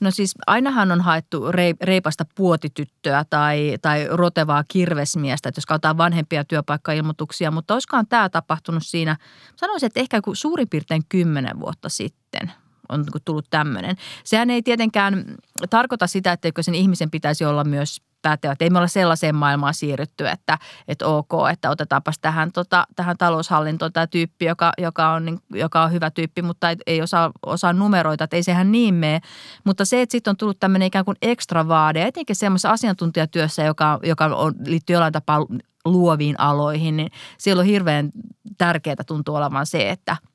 No 0.00 0.10
siis 0.10 0.34
ainahan 0.46 0.92
on 0.92 1.00
haettu 1.00 1.42
reipasta 1.80 2.24
puotityttöä 2.34 3.24
tai, 3.30 3.76
tai 3.82 4.06
rotevaa 4.10 4.64
kirvesmiestä, 4.68 5.48
että 5.48 5.58
jos 5.58 5.66
katsotaan 5.66 5.98
vanhempia 5.98 6.44
työpaikkailmoituksia, 6.44 7.50
mutta 7.50 7.74
olisikohan 7.74 8.06
tämä 8.06 8.28
tapahtunut 8.28 8.86
siinä, 8.86 9.16
sanoisin, 9.56 9.86
että 9.86 10.00
ehkä 10.00 10.20
suurin 10.32 10.68
piirtein 10.68 11.02
kymmenen 11.08 11.60
vuotta 11.60 11.88
sitten 11.88 12.52
on 12.92 13.00
niinku 13.00 13.18
tullut 13.24 13.46
tämmöinen. 13.50 13.96
Sehän 14.24 14.50
ei 14.50 14.62
tietenkään 14.62 15.24
tarkoita 15.70 16.06
sitä, 16.06 16.32
että 16.32 16.62
sen 16.62 16.74
ihmisen 16.74 17.10
pitäisi 17.10 17.44
olla 17.44 17.64
myös 17.64 18.02
pätevät. 18.22 18.62
Ei 18.62 18.70
me 18.70 18.78
olla 18.78 18.88
sellaiseen 18.88 19.34
maailmaan 19.34 19.74
siirrytty, 19.74 20.28
että, 20.28 20.58
että 20.88 21.06
ok, 21.06 21.32
että 21.52 21.70
otetaanpas 21.70 22.18
tähän, 22.18 22.52
tota, 22.52 22.86
tähän 22.96 23.16
taloushallintoon 23.18 23.92
tämä 23.92 24.06
tyyppi, 24.06 24.44
joka, 24.44 24.72
joka, 24.78 25.12
on, 25.12 25.24
niin, 25.24 25.38
joka 25.50 25.82
on 25.82 25.92
hyvä 25.92 26.10
tyyppi, 26.10 26.42
mutta 26.42 26.70
ei, 26.70 26.76
ei 26.86 27.02
osaa, 27.02 27.30
osaa 27.46 27.72
numeroita, 27.72 28.24
että 28.24 28.36
ei 28.36 28.42
sehän 28.42 28.72
niin 28.72 28.94
mene. 28.94 29.20
Mutta 29.64 29.84
se, 29.84 30.02
että 30.02 30.12
sitten 30.12 30.30
on 30.30 30.36
tullut 30.36 30.60
tämmöinen 30.60 30.86
ikään 30.86 31.04
kuin 31.04 31.16
ekstra 31.22 31.68
vaade, 31.68 32.06
etenkin 32.06 32.36
semmoisessa 32.36 32.70
asiantuntijatyössä, 32.70 33.62
joka, 33.62 33.98
joka 34.02 34.24
on, 34.24 34.54
liittyy 34.66 34.94
jollain 34.94 35.12
tapaa 35.12 35.46
luoviin 35.84 36.40
aloihin, 36.40 36.96
niin 36.96 37.10
siellä 37.38 37.60
on 37.60 37.66
hirveän 37.66 38.10
tärkeää 38.58 38.96
tuntuu 39.06 39.34
olevan 39.34 39.66
se, 39.66 39.90
että– 39.90 40.16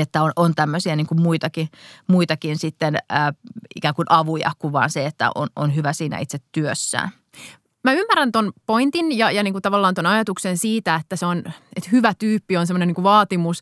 että 0.00 0.22
on, 0.22 0.32
on 0.36 0.54
tämmöisiä 0.54 0.96
niin 0.96 1.06
kuin 1.06 1.22
muitakin, 1.22 1.68
muitakin 2.06 2.58
sitten 2.58 2.98
ää, 3.08 3.32
ikään 3.76 3.94
kuin 3.94 4.06
avuja 4.08 4.52
kuin 4.58 4.72
vaan 4.72 4.90
se, 4.90 5.06
että 5.06 5.30
on, 5.34 5.48
on 5.56 5.74
hyvä 5.74 5.92
siinä 5.92 6.18
itse 6.18 6.38
työssään. 6.52 7.10
Mä 7.86 7.92
ymmärrän 7.92 8.32
ton 8.32 8.52
pointin 8.66 9.18
ja, 9.18 9.30
ja 9.30 9.42
niin 9.42 9.54
kuin 9.54 9.62
tavallaan 9.62 9.94
ton 9.94 10.06
ajatuksen 10.06 10.58
siitä, 10.58 10.94
että 10.94 11.16
se 11.16 11.26
on, 11.26 11.38
että 11.76 11.90
hyvä 11.92 12.14
tyyppi 12.18 12.56
on 12.56 12.66
semmoinen 12.66 12.88
niin 12.88 13.02
vaatimus, 13.02 13.60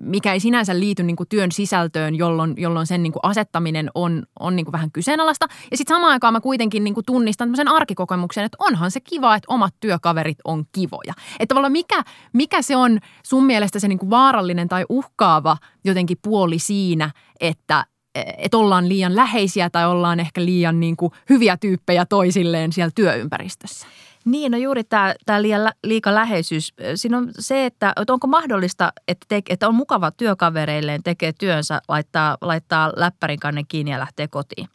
mikä 0.00 0.32
ei 0.32 0.40
sinänsä 0.40 0.80
liity 0.80 1.02
niin 1.02 1.16
kuin 1.16 1.28
työn 1.28 1.52
sisältöön, 1.52 2.14
jolloin, 2.14 2.54
jolloin 2.56 2.86
sen 2.86 3.02
niin 3.02 3.12
kuin 3.12 3.20
asettaminen 3.22 3.90
on, 3.94 4.22
on 4.40 4.56
niin 4.56 4.66
kuin 4.66 4.72
vähän 4.72 4.92
kyseenalaista. 4.92 5.46
Ja 5.70 5.76
sitten 5.76 5.94
samaan 5.94 6.12
aikaan 6.12 6.32
mä 6.32 6.40
kuitenkin 6.40 6.84
niin 6.84 6.94
kuin 6.94 7.06
tunnistan 7.06 7.46
tämmöisen 7.46 7.68
arkikokemuksen, 7.68 8.44
että 8.44 8.56
onhan 8.60 8.90
se 8.90 9.00
kiva, 9.00 9.34
että 9.34 9.52
omat 9.52 9.74
työkaverit 9.80 10.38
on 10.44 10.64
kivoja. 10.72 11.14
Että 11.40 11.46
tavallaan 11.48 11.72
mikä, 11.72 12.02
mikä 12.32 12.62
se 12.62 12.76
on 12.76 12.98
sun 13.22 13.44
mielestä 13.44 13.78
se 13.78 13.88
niin 13.88 13.98
kuin 13.98 14.10
vaarallinen 14.10 14.68
tai 14.68 14.84
uhkaava 14.88 15.56
jotenkin 15.84 16.18
puoli 16.22 16.58
siinä, 16.58 17.10
että– 17.40 17.84
että 18.38 18.56
ollaan 18.56 18.88
liian 18.88 19.16
läheisiä 19.16 19.70
tai 19.70 19.86
ollaan 19.86 20.20
ehkä 20.20 20.44
liian 20.44 20.80
niin 20.80 20.96
kuin 20.96 21.12
hyviä 21.28 21.56
tyyppejä 21.56 22.06
toisilleen 22.06 22.72
siellä 22.72 22.92
työympäristössä. 22.94 23.86
Niin, 24.24 24.52
no 24.52 24.58
juuri 24.58 24.84
tämä, 24.84 25.14
tämä 25.26 25.42
liian, 25.42 25.72
liika 25.84 26.14
läheisyys. 26.14 26.74
Siinä 26.94 27.18
on 27.18 27.30
se, 27.38 27.66
että, 27.66 27.92
että 28.00 28.12
onko 28.12 28.26
mahdollista, 28.26 28.92
että, 29.08 29.26
te, 29.28 29.42
että 29.48 29.68
on 29.68 29.74
mukava 29.74 30.10
työkavereilleen, 30.10 31.02
tekee 31.02 31.32
työnsä, 31.32 31.80
laittaa, 31.88 32.36
laittaa 32.40 32.92
läppärin 32.96 33.40
kannen 33.40 33.64
kiinni 33.68 33.90
ja 33.92 33.98
lähtee 33.98 34.28
kotiin. 34.28 34.68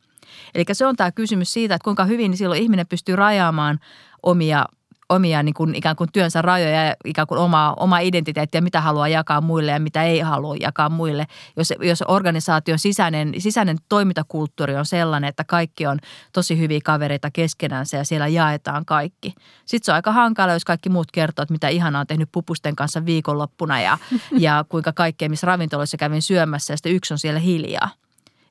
Eli 0.55 0.65
se 0.71 0.86
on 0.86 0.95
tämä 0.95 1.12
kysymys 1.12 1.53
siitä, 1.53 1.75
että 1.75 1.83
kuinka 1.83 2.05
hyvin 2.05 2.38
silloin 2.38 2.62
ihminen 2.62 2.88
pystyy 2.88 3.15
rajaamaan 3.15 3.79
omia 4.24 4.65
omia 5.12 5.44
niin 5.44 5.53
kuin, 5.53 5.75
ikään 5.75 5.96
kuin 5.96 6.10
työnsä 6.13 6.41
rajoja 6.41 6.86
ja 6.86 6.96
ikään 7.06 7.27
kuin 7.27 7.39
omaa, 7.39 7.74
omaa 7.74 8.00
identiteettiä, 8.00 8.62
mitä 8.62 8.82
haluaa 8.82 9.08
jakaa 9.08 9.41
muille 9.41 9.72
ja 9.72 9.80
mitä 9.80 10.03
ei 10.03 10.20
halua 10.20 10.56
jakaa 10.56 10.89
muille. 10.89 11.27
Jos, 11.58 11.74
jos 11.80 12.03
organisaation 12.08 12.80
sisäinen, 12.80 13.34
sisäinen 13.38 13.77
toimintakulttuuri 13.89 14.75
on 14.75 14.86
sellainen, 14.86 15.27
että 15.27 15.44
kaikki 15.44 15.88
on 15.88 16.00
tosi 16.34 16.60
hyviä 16.60 16.80
kavereita 16.84 17.32
keskenänsä 17.32 17.98
ja 17.98 18.06
siellä 18.06 18.27
jaetaan 18.27 18.86
kaikki. 18.86 19.34
Sitten 19.65 19.86
se 19.86 19.91
on 19.91 19.96
aika 19.96 20.12
hankala, 20.12 20.53
jos 20.53 20.65
kaikki 20.65 20.89
muut 20.89 21.12
kertoo, 21.12 21.44
että 21.44 21.53
mitä 21.53 21.68
ihanaa 21.68 22.01
on 22.01 22.08
tehnyt 22.08 22.30
pupusten 22.32 22.75
kanssa 22.75 23.06
viikonloppuna 23.06 23.82
ja, 23.82 23.98
ja 24.39 24.65
kuinka 24.70 24.94
kaikkea, 24.94 25.30
missä 25.30 25.48
ravintoloissa 25.48 25.98
kävin 25.98 26.22
syömässä 26.22 26.74
ja 26.74 26.77
sitten 26.77 26.96
yksi 26.96 27.13
on 27.13 27.20
siellä 27.20 27.39
hiljaa. 27.39 27.89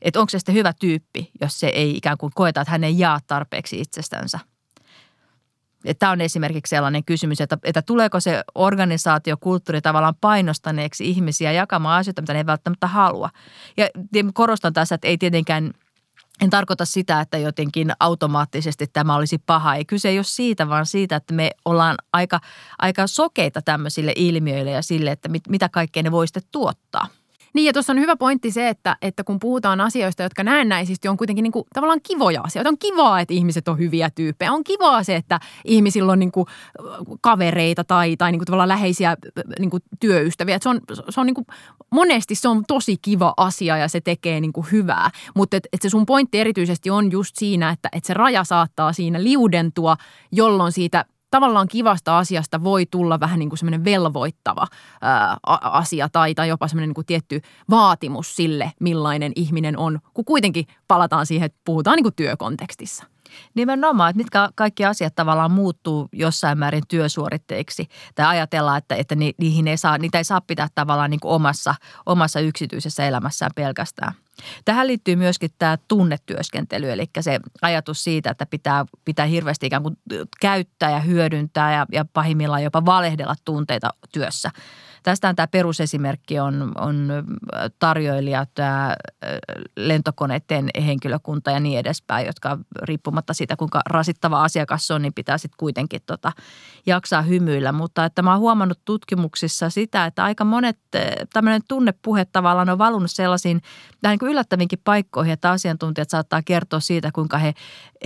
Että 0.03 0.21
onko 0.21 0.31
se 0.31 0.39
sitten 0.39 0.55
hyvä 0.55 0.73
tyyppi, 0.73 1.31
jos 1.41 1.61
se 1.61 1.67
ei 1.67 1.97
ikään 1.97 2.19
kuin 2.19 2.33
koeta, 2.35 2.61
että 2.61 2.71
hän 2.71 2.85
ei 2.85 2.99
jaa 2.99 3.19
tarpeeksi 3.27 3.81
itsestänsä. 3.81 4.39
Tämä 5.99 6.13
on 6.13 6.21
esimerkiksi 6.21 6.71
sellainen 6.71 7.05
kysymys, 7.05 7.41
että, 7.41 7.59
että 7.65 7.83
tuleeko 7.83 8.21
se 8.21 8.43
organisaatiokulttuuri 8.55 9.81
tavallaan 9.81 10.15
painostaneeksi 10.21 11.09
ihmisiä 11.09 11.53
jakamaan 11.53 12.01
asioita, 12.01 12.23
mitä 12.23 12.33
ne 12.33 12.39
ei 12.39 12.47
välttämättä 12.47 12.87
halua. 12.87 13.31
Ja 13.77 13.89
korostan 14.35 14.73
tässä, 14.73 14.95
että 14.95 15.09
ei 15.09 15.19
tietenkään 15.19 15.71
en 16.41 16.51
tarkoita 16.51 16.85
sitä, 16.85 17.21
että 17.21 17.39
jotenkin 17.39 17.93
automaattisesti 18.01 18.87
tämä 18.87 19.17
olisi 19.17 19.39
paha. 19.39 19.75
Ei 19.75 19.85
kyse 19.85 20.09
ei 20.09 20.19
ole 20.19 20.25
siitä, 20.25 20.69
vaan 20.69 20.87
siitä, 20.87 21.17
että 21.17 21.35
me 21.35 21.51
ollaan 21.65 21.97
aika, 22.13 22.41
aika 22.79 23.07
sokeita 23.07 23.63
tämmöisille 23.63 24.13
ilmiöille 24.17 24.71
ja 24.71 24.83
sille, 24.83 25.11
että 25.11 25.29
mit, 25.29 25.43
mitä 25.49 25.69
kaikkea 25.69 26.03
ne 26.03 26.11
voi 26.11 26.27
sitten 26.27 26.43
tuottaa. 26.53 27.07
Niin 27.55 27.67
ja 27.67 27.73
tuossa 27.73 27.93
on 27.93 28.01
hyvä 28.01 28.17
pointti 28.17 28.51
se, 28.51 28.69
että, 28.69 28.97
että 29.03 29.25
kun 29.25 29.41
puhutaan 29.41 29.81
asioista, 29.81 30.23
jotka 30.23 30.45
näennäisesti 30.45 31.09
on 31.09 31.17
kuitenkin 31.17 31.43
niin 31.43 31.53
kuin, 31.53 31.65
tavallaan 31.75 32.01
kivoja 32.03 32.41
asioita. 32.41 32.69
On 32.69 32.79
kivaa, 32.79 33.21
että 33.21 33.35
ihmiset 33.35 33.69
on 33.69 33.79
hyviä 33.79 34.11
tyyppejä. 34.11 34.53
On 34.53 34.65
kivaa 34.65 35.03
se, 35.03 35.17
että 35.17 35.41
ihmisillä 35.65 36.13
on 36.13 36.19
niin 36.19 36.33
kuin, 36.33 36.47
kavereita 37.21 37.85
tai, 37.85 38.17
tai 38.17 38.33
niin 38.33 38.39
kuin, 38.39 38.47
tavallaan 38.47 38.69
läheisiä 38.69 39.17
niin 39.59 39.71
kuin, 39.71 39.83
työystäviä. 40.01 40.55
Että 40.55 40.63
se 40.63 40.69
on, 40.69 40.81
se 41.09 41.21
on 41.21 41.27
niin 41.27 41.35
kuin, 41.35 41.47
monesti 41.91 42.35
se 42.35 42.49
on 42.49 42.65
tosi 42.69 42.97
kiva 43.03 43.35
asia 43.37 43.77
ja 43.77 43.89
se 43.89 44.01
tekee 44.01 44.41
niin 44.41 44.53
kuin, 44.53 44.67
hyvää. 44.73 45.11
Mutta 45.35 45.57
et, 45.57 45.69
et 45.73 45.83
se 45.83 45.89
sun 45.89 46.07
pointti 46.07 46.41
erityisesti 46.41 46.91
on 46.91 47.13
just 47.13 47.37
siinä, 47.37 47.71
että, 47.71 47.89
että 47.93 48.07
se 48.07 48.15
raja 48.15 48.45
saattaa 48.45 48.93
siinä 48.93 49.23
liudentua, 49.23 49.97
jolloin 50.33 50.73
siitä– 50.73 51.05
tavallaan 51.31 51.69
kivasta 51.69 52.19
asiasta 52.19 52.65
voi 52.65 52.87
tulla 52.87 53.21
vähän 53.21 53.39
niin 53.39 53.49
kuin 53.49 53.59
semmoinen 53.59 53.85
velvoittava 53.85 54.67
ää, 55.01 55.37
asia 55.63 56.09
tai, 56.09 56.35
tai 56.35 56.49
jopa 56.49 56.69
semmoinen 56.69 56.89
niin 56.89 56.95
kuin 56.95 57.07
tietty 57.07 57.41
vaatimus 57.71 58.37
sille, 58.37 58.73
millainen 58.81 59.33
ihminen 59.37 59.79
on, 59.79 60.01
kun 60.15 60.25
kuitenkin 60.25 60.67
palataan 60.89 61.27
siihen, 61.27 61.47
että 61.47 61.59
puhutaan 61.65 61.97
niin 61.97 62.05
kuin 62.05 62.15
työkontekstissa. 62.15 63.05
Nimenomaan, 63.55 64.11
että 64.11 64.17
mitkä 64.17 64.49
kaikki 64.55 64.85
asiat 64.85 65.15
tavallaan 65.15 65.51
muuttuu 65.51 66.09
jossain 66.13 66.59
määrin 66.59 66.83
työsuoritteiksi. 66.89 67.87
Tai 68.15 68.27
ajatellaan, 68.27 68.79
että, 68.79 68.95
että 68.95 69.15
niihin 69.15 69.69
ei 69.69 69.77
saa, 69.77 69.99
niitä 69.99 70.19
ei 70.19 70.25
saa 70.25 70.41
pitää 70.41 70.69
tavallaan 70.75 71.11
niin 71.11 71.21
kuin 71.21 71.33
omassa, 71.33 71.75
omassa 72.07 72.41
yksityisessä 72.41 73.07
elämässään 73.07 73.51
pelkästään– 73.55 74.13
Tähän 74.65 74.87
liittyy 74.87 75.17
myöskin 75.17 75.51
tämä 75.59 75.79
tunnetyöskentely, 75.89 76.91
eli 76.91 77.11
se 77.21 77.41
ajatus 77.63 78.05
siitä, 78.05 78.31
että 78.31 78.47
pitää, 78.47 78.85
pitää 79.05 79.27
hirveästi 79.27 79.67
ikään 79.67 79.83
kuin 79.83 79.99
käyttää 80.41 80.91
ja 80.91 81.01
hyödyntää 81.01 81.75
ja, 81.75 81.87
ja 81.93 82.05
pahimmillaan 82.13 82.63
jopa 82.63 82.87
valehdella 82.87 83.35
tunteita 83.45 83.91
työssä. 84.13 84.51
Tästä 85.03 85.35
tämä 85.35 85.47
perusesimerkki 85.47 86.39
on, 86.41 86.73
on 86.79 87.09
tarjoilijat, 87.79 88.51
tämä 88.55 88.95
lentokoneiden 89.77 90.71
henkilökunta 90.87 91.51
ja 91.51 91.61
niin 91.61 91.79
edespäin, 91.79 92.27
jotka 92.27 92.59
riippumatta 92.83 93.35
siitä, 93.35 93.57
kuinka 93.57 93.81
rasittava 93.87 94.45
asiakas 94.45 94.91
on, 94.91 95.03
niin 95.03 95.15
pitää 95.15 95.39
sitten 95.39 95.57
kuitenkin 95.59 96.01
tota, 96.07 96.33
jaksaa 96.87 97.23
hymyillä. 97.23 97.73
Mutta 97.73 98.05
että 98.05 98.23
mä 98.23 98.31
oon 98.31 98.41
huomannut 98.41 98.81
tutkimuksissa 98.85 99.71
sitä, 99.71 100.07
että 100.07 100.25
aika 100.25 100.45
monet 100.45 100.79
tämmöinen 101.33 101.63
tunnepuhe 101.69 102.25
tavallaan 102.25 102.69
on 102.69 102.79
valunut 102.79 103.11
sellaisiin 103.11 103.61
vähän 104.03 104.19
niin 104.21 104.31
yllättävinkin 104.31 104.81
paikkoihin, 104.85 105.33
että 105.33 105.51
asiantuntijat 105.51 106.11
saattaa 106.11 106.43
kertoa 106.45 106.81
siitä, 106.81 107.11
kuinka 107.13 107.39
he, 107.39 107.55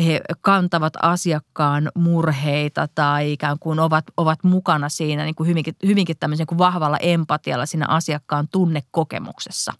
he 0.04 0.20
kantavat 0.40 0.92
asiakkaan 1.02 1.90
murheita 1.94 2.88
tai 2.94 3.32
ikään 3.32 3.58
kuin 3.58 3.80
ovat, 3.80 4.04
ovat 4.16 4.44
mukana 4.44 4.88
siinä 4.88 5.24
niin 5.24 5.34
kuin 5.34 5.48
hyvinkin, 5.48 5.74
hyvinkin 5.86 6.16
tämmöisen 6.20 6.46
kuin 6.46 6.58
vahva 6.58 6.83
vahvalla 6.84 6.98
empatialla 7.00 7.66
siinä 7.66 7.86
asiakkaan 7.88 8.48
tunnekokemuksessa. 8.48 9.72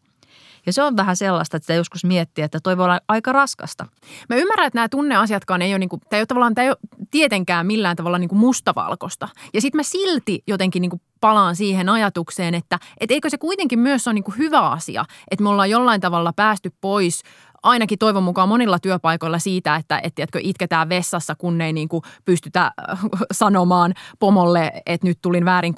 Ja 0.67 0.73
se 0.73 0.83
on 0.83 0.97
vähän 0.97 1.17
sellaista, 1.17 1.57
että 1.57 1.65
sitä 1.65 1.75
joskus 1.75 2.05
miettii, 2.05 2.45
että 2.45 2.61
toi 2.63 2.77
voi 2.77 2.85
olla 2.85 3.01
aika 3.09 3.33
raskasta. 3.33 3.87
Mä 4.29 4.37
ymmärrän, 4.37 4.67
että 4.67 4.77
nämä 4.77 4.89
tunneasiatkaan 4.89 5.63
ei 5.63 5.73
ole, 5.73 5.79
niin 5.79 5.89
kuin, 5.89 6.01
tämä 6.01 6.19
ei 6.19 6.21
ole 6.21 6.27
tavallaan, 6.27 6.55
tämä 6.55 6.65
ei 6.65 6.71
ole 6.71 7.07
tietenkään 7.11 7.67
millään 7.67 7.97
tavalla 7.97 8.19
niin 8.19 8.29
kuin 8.29 8.39
mustavalkosta. 8.39 9.29
Ja 9.55 9.61
sitten 9.61 9.79
mä 9.79 9.83
silti 9.83 10.43
jotenkin 10.47 10.83
niin 10.83 10.91
kuin 10.91 11.03
palaan 11.21 11.57
siihen 11.57 11.89
ajatukseen, 11.89 12.55
että 12.55 12.79
et 13.01 13.11
eikö 13.11 13.31
se 13.31 13.39
kuitenkin 13.39 13.79
myös 13.79 14.09
ole 14.09 14.15
niin 14.15 14.25
kuin 14.25 14.39
hyvä 14.39 14.61
asia, 14.61 15.05
että 15.31 15.43
me 15.43 15.49
ollaan 15.49 15.71
jollain 15.71 16.01
tavalla 16.01 16.33
päästy 16.33 16.73
pois 16.81 17.23
ainakin 17.65 17.99
toivon 17.99 18.23
mukaan 18.23 18.49
monilla 18.49 18.79
työpaikoilla 18.79 19.39
siitä, 19.39 19.77
että 19.77 20.01
et, 20.03 20.15
tiedätkö, 20.15 20.39
itketään 20.43 20.89
vessassa, 20.89 21.35
kun 21.35 21.61
ei 21.61 21.73
niin 21.73 21.89
kuin 21.89 22.03
pystytä 22.25 22.63
äh, 22.91 22.99
sanomaan 23.33 23.95
pomolle, 24.19 24.73
että 24.87 25.07
nyt 25.07 25.19
tulin 25.23 25.45
väärin 25.45 25.75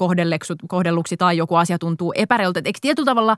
kohdelluksi 0.68 1.16
tai 1.16 1.36
joku 1.36 1.54
asia 1.56 1.78
tuntuu 1.78 2.12
epäreiltä. 2.16 2.60
Eikö 2.64 2.78
tietyllä 2.82 3.06
tavalla, 3.06 3.36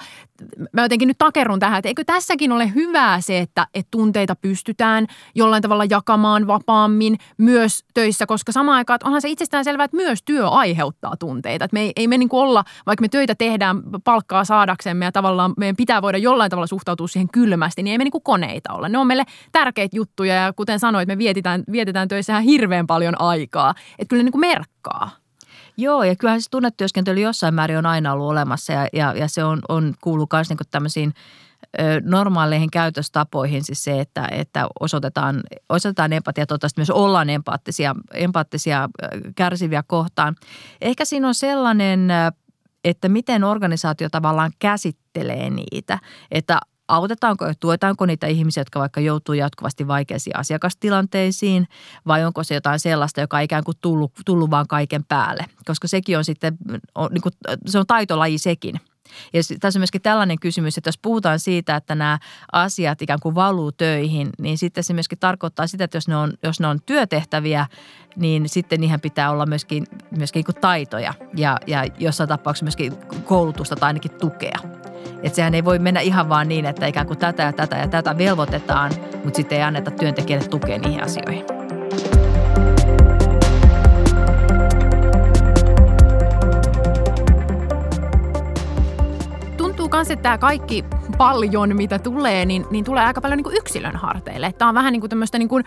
mä 0.72 0.82
jotenkin 0.82 1.08
nyt 1.08 1.18
takerrun 1.18 1.60
tähän, 1.60 1.78
että 1.78 1.88
eikö 1.88 2.04
tässäkin 2.06 2.52
ole 2.52 2.74
hyvää 2.74 3.20
se, 3.20 3.38
että, 3.38 3.66
että 3.74 3.88
tunteita 3.90 4.36
pystytään 4.36 5.06
jollain 5.34 5.62
tavalla 5.62 5.84
jakamaan 5.90 6.46
vapaammin 6.46 7.18
myös 7.38 7.84
töissä, 7.94 8.26
koska 8.26 8.52
samaan 8.52 8.76
aikaan 8.76 8.98
onhan 9.04 9.22
se 9.22 9.28
itsestään 9.28 9.64
selvää, 9.64 9.84
että 9.84 9.96
myös 9.96 10.22
työ 10.22 10.48
aiheuttaa 10.48 11.16
tunteita. 11.16 11.64
Että 11.64 11.74
me 11.74 11.80
ei, 11.80 11.92
ei 11.96 12.08
me 12.08 12.18
niin 12.18 12.28
kuin 12.28 12.40
olla, 12.40 12.64
vaikka 12.86 13.00
me 13.00 13.08
töitä 13.08 13.34
tehdään 13.34 13.82
palkkaa 14.04 14.44
saadaksemme 14.44 15.04
ja 15.04 15.12
tavallaan 15.12 15.54
meidän 15.56 15.76
pitää 15.76 16.02
voida 16.02 16.18
jollain 16.18 16.50
tavalla 16.50 16.66
suhtautua 16.66 17.08
siihen 17.08 17.28
kylmästi, 17.32 17.82
niin 17.82 17.92
ei 17.92 17.98
me 17.98 18.04
niin 18.04 18.12
kuin 18.12 18.22
koneita 18.38 18.72
olla. 18.72 18.88
Ne 18.88 18.98
on 18.98 19.06
meille 19.06 19.24
tärkeitä 19.52 19.96
juttuja 19.96 20.34
ja 20.34 20.52
kuten 20.52 20.78
sanoit, 20.78 21.08
me 21.08 21.18
vietetään, 21.18 21.64
vietetään 21.72 22.08
töissä 22.08 22.32
ihan 22.32 22.42
hirveän 22.42 22.86
paljon 22.86 23.20
aikaa. 23.20 23.74
Että 23.98 24.10
kyllä 24.10 24.22
ne 24.22 24.30
niin 24.30 24.40
merkkaa. 24.40 25.10
Joo, 25.76 26.02
ja 26.02 26.16
kyllähän 26.16 26.42
se 26.42 26.50
tunnetyöskentely 26.50 27.20
jossain 27.20 27.54
määrin 27.54 27.78
on 27.78 27.86
aina 27.86 28.12
ollut 28.12 28.28
olemassa 28.28 28.72
ja, 28.72 28.88
ja, 28.92 29.14
ja 29.16 29.28
se 29.28 29.44
on, 29.44 29.60
on 29.68 29.94
kuuluu 30.00 30.26
myös 30.32 30.48
niin 30.48 30.58
tämmöisiin 30.70 31.14
normaaleihin 32.02 32.70
käytöstapoihin 32.70 33.64
siis 33.64 33.84
se, 33.84 34.00
että, 34.00 34.28
että 34.30 34.66
osoitetaan, 34.80 35.40
osoitetaan 35.68 36.12
empatia, 36.12 36.46
toivottavasti 36.46 36.80
myös 36.80 36.90
ollaan 36.90 37.30
empaattisia, 37.30 37.94
empaattisia 38.14 38.88
kärsiviä 39.34 39.82
kohtaan. 39.86 40.36
Ehkä 40.80 41.04
siinä 41.04 41.28
on 41.28 41.34
sellainen, 41.34 42.08
että 42.84 43.08
miten 43.08 43.44
organisaatio 43.44 44.08
tavallaan 44.08 44.52
käsittelee 44.58 45.50
niitä, 45.50 45.98
että 46.30 46.60
autetaanko 46.88 47.46
ja 47.46 47.54
tuetaanko 47.60 48.06
niitä 48.06 48.26
ihmisiä, 48.26 48.60
jotka 48.60 48.80
vaikka 48.80 49.00
joutuu 49.00 49.34
jatkuvasti 49.34 49.88
vaikeisiin 49.88 50.36
asiakastilanteisiin 50.36 51.68
vai 52.06 52.24
onko 52.24 52.44
se 52.44 52.54
jotain 52.54 52.80
sellaista, 52.80 53.20
joka 53.20 53.36
on 53.36 53.42
ikään 53.42 53.64
kuin 53.64 53.76
tullut, 53.80 54.12
tullut 54.26 54.50
vaan 54.50 54.66
kaiken 54.66 55.04
päälle, 55.04 55.44
koska 55.64 55.88
sekin 55.88 56.18
on 56.18 56.24
sitten, 56.24 56.56
on, 56.94 57.10
niin 57.12 57.22
kuin, 57.22 57.32
se 57.66 57.78
on 57.78 57.86
taitolaji 57.86 58.38
sekin. 58.38 58.80
Ja 59.32 59.40
tässä 59.60 59.78
on 59.78 59.80
myöskin 59.80 60.02
tällainen 60.02 60.38
kysymys, 60.40 60.78
että 60.78 60.88
jos 60.88 60.98
puhutaan 60.98 61.38
siitä, 61.38 61.76
että 61.76 61.94
nämä 61.94 62.18
asiat 62.52 63.02
ikään 63.02 63.20
kuin 63.20 63.34
valuu 63.34 63.72
töihin, 63.72 64.30
niin 64.38 64.58
sitten 64.58 64.84
se 64.84 64.94
myöskin 64.94 65.18
tarkoittaa 65.18 65.66
sitä, 65.66 65.84
että 65.84 65.96
jos 65.96 66.08
ne 66.08 66.16
on, 66.16 66.32
jos 66.42 66.60
ne 66.60 66.66
on 66.66 66.78
työtehtäviä, 66.86 67.66
niin 68.16 68.48
sitten 68.48 68.80
niihin 68.80 69.00
pitää 69.00 69.30
olla 69.30 69.46
myöskin, 69.46 69.86
myöskin 70.16 70.44
niin 70.48 70.60
taitoja 70.60 71.14
ja, 71.36 71.58
ja 71.66 71.84
jossain 71.98 72.28
tapauksessa 72.28 72.64
myöskin 72.64 72.92
koulutusta 73.24 73.76
tai 73.76 73.86
ainakin 73.86 74.10
tukea. 74.10 74.58
Että 75.22 75.36
sehän 75.36 75.54
ei 75.54 75.64
voi 75.64 75.78
mennä 75.78 76.00
ihan 76.00 76.28
vaan 76.28 76.48
niin, 76.48 76.66
että 76.66 76.86
ikään 76.86 77.06
kuin 77.06 77.18
tätä 77.18 77.42
ja 77.42 77.52
tätä 77.52 77.76
ja 77.76 77.88
tätä 77.88 78.18
velvoitetaan, 78.18 78.90
mutta 79.24 79.36
sitten 79.36 79.58
ei 79.58 79.64
anneta 79.64 79.90
työntekijälle 79.90 80.48
tukea 80.48 80.78
niihin 80.78 81.02
asioihin. 81.02 81.44
Tuntuu 89.56 89.88
myös, 89.92 90.10
että 90.10 90.22
tämä 90.22 90.38
kaikki 90.38 90.84
paljon, 91.18 91.76
mitä 91.76 91.98
tulee, 91.98 92.44
niin, 92.44 92.66
niin 92.70 92.84
tulee 92.84 93.04
aika 93.04 93.20
paljon 93.20 93.36
niin 93.36 93.44
kuin 93.44 93.56
yksilön 93.56 93.96
harteille. 93.96 94.52
Tämä 94.52 94.68
on 94.68 94.74
vähän 94.74 94.92
niin 94.92 95.00
kuin 95.00 95.10
tämmöistä 95.10 95.38
niin 95.38 95.48
kuin 95.48 95.64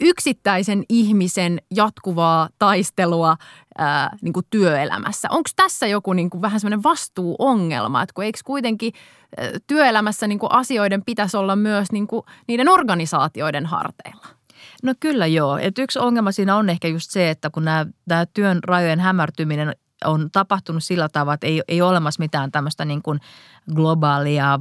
yksittäisen 0.00 0.84
ihmisen 0.88 1.60
jatkuvaa 1.74 2.48
taistelua 2.58 3.36
ää, 3.78 4.16
niin 4.22 4.32
kuin 4.32 4.46
työelämässä. 4.50 5.28
Onko 5.30 5.50
tässä 5.56 5.86
joku 5.86 6.12
niin 6.12 6.30
kuin 6.30 6.42
vähän 6.42 6.60
semmoinen 6.60 6.82
vastuuongelma, 6.82 8.02
että 8.02 8.12
kun 8.14 8.24
eikö 8.24 8.38
kuitenkin 8.44 8.92
ää, 9.36 9.50
työelämässä 9.66 10.26
niin 10.26 10.38
kuin 10.38 10.52
asioiden 10.52 11.04
pitäisi 11.04 11.36
olla 11.36 11.56
myös 11.56 11.92
niin 11.92 12.06
kuin 12.06 12.22
niiden 12.48 12.68
organisaatioiden 12.68 13.66
harteilla? 13.66 14.26
No 14.82 14.94
kyllä 15.00 15.26
joo. 15.26 15.58
Et 15.58 15.78
yksi 15.78 15.98
ongelma 15.98 16.32
siinä 16.32 16.56
on 16.56 16.70
ehkä 16.70 16.88
just 16.88 17.10
se, 17.10 17.30
että 17.30 17.50
kun 17.50 17.64
nämä, 17.64 17.86
työn 18.34 18.58
rajojen 18.64 19.00
hämärtyminen 19.00 19.74
on 20.04 20.30
tapahtunut 20.32 20.84
sillä 20.84 21.08
tavalla, 21.08 21.34
että 21.34 21.46
ei, 21.46 21.62
ei 21.68 21.82
ole 21.82 21.90
olemassa 21.90 22.22
mitään 22.22 22.52
tämmöistä 22.52 22.84
niin 22.84 23.02
kuin 23.02 23.20
globaalia 23.74 24.58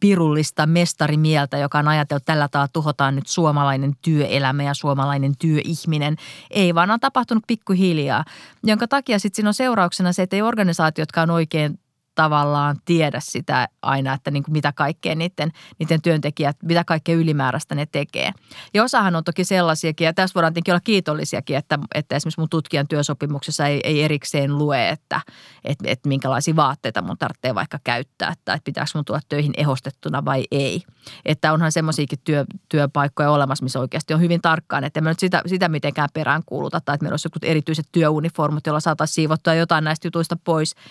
pirullista 0.00 0.66
mestarimieltä, 0.66 1.58
joka 1.58 1.78
on 1.78 1.88
ajatellut, 1.88 2.22
että 2.22 2.32
tällä 2.32 2.48
tavalla 2.48 2.68
tuhotaan 2.72 3.16
nyt 3.16 3.26
suomalainen 3.26 3.92
työelämä 4.02 4.62
ja 4.62 4.74
suomalainen 4.74 5.32
työihminen. 5.38 6.16
Ei, 6.50 6.74
vaan 6.74 6.90
on 6.90 7.00
tapahtunut 7.00 7.44
pikkuhiljaa, 7.46 8.24
jonka 8.64 8.88
takia 8.88 9.18
sitten 9.18 9.36
siinä 9.36 9.50
on 9.50 9.54
seurauksena 9.54 10.12
se, 10.12 10.22
että 10.22 10.36
ei 10.36 10.42
organisaatiotkaan 10.42 11.30
oikein 11.30 11.78
tavallaan 12.18 12.76
tiedä 12.84 13.20
sitä 13.20 13.68
aina, 13.82 14.12
että 14.12 14.30
niin 14.30 14.42
kuin 14.42 14.52
mitä 14.52 14.72
kaikkea 14.72 15.14
niiden, 15.14 15.52
niiden 15.78 16.02
työntekijät, 16.02 16.56
mitä 16.62 16.84
kaikkea 16.84 17.14
ylimääräistä 17.14 17.74
ne 17.74 17.86
tekee. 17.86 18.32
Ja 18.74 18.84
osahan 18.84 19.16
on 19.16 19.24
toki 19.24 19.44
sellaisiakin, 19.44 20.04
ja 20.04 20.14
tässä 20.14 20.34
voidaan 20.34 20.52
tietenkin 20.52 20.72
olla 20.72 20.80
kiitollisiakin, 20.84 21.56
että, 21.56 21.78
että 21.94 22.16
esimerkiksi 22.16 22.40
mun 22.40 22.48
tutkijan 22.48 22.88
työsopimuksessa 22.88 23.66
ei, 23.66 23.80
ei 23.84 24.02
erikseen 24.02 24.58
lue, 24.58 24.88
että, 24.88 25.20
että, 25.64 25.84
että 25.88 26.08
minkälaisia 26.08 26.56
vaatteita 26.56 27.02
mun 27.02 27.18
tarvitsee 27.18 27.54
vaikka 27.54 27.78
käyttää, 27.84 28.34
tai 28.44 28.56
että 28.56 28.64
pitääkö 28.64 28.90
mun 28.94 29.04
tulla 29.04 29.20
töihin 29.28 29.52
ehostettuna 29.56 30.24
vai 30.24 30.44
ei. 30.50 30.82
Että 31.24 31.52
onhan 31.52 31.72
semmoisiakin 31.72 32.18
työ, 32.24 32.44
työpaikkoja 32.68 33.30
olemassa, 33.30 33.62
missä 33.62 33.80
oikeasti 33.80 34.14
on 34.14 34.20
hyvin 34.20 34.40
tarkkaan, 34.40 34.84
että 34.84 35.00
me 35.00 35.10
nyt 35.10 35.18
sitä, 35.18 35.42
sitä 35.46 35.68
mitenkään 35.68 36.08
perään 36.14 36.42
kuuluta, 36.46 36.80
tai 36.80 36.94
että 36.94 37.04
meillä 37.04 37.12
olisi 37.12 37.26
jotkut 37.26 37.44
erityiset 37.44 37.86
työuniformut, 37.92 38.66
joilla 38.66 38.80
saataisiin 38.80 39.14
siivottua 39.14 39.54
jotain 39.54 39.84
näistä 39.84 40.06
jutuista 40.06 40.36
pois– 40.44 40.74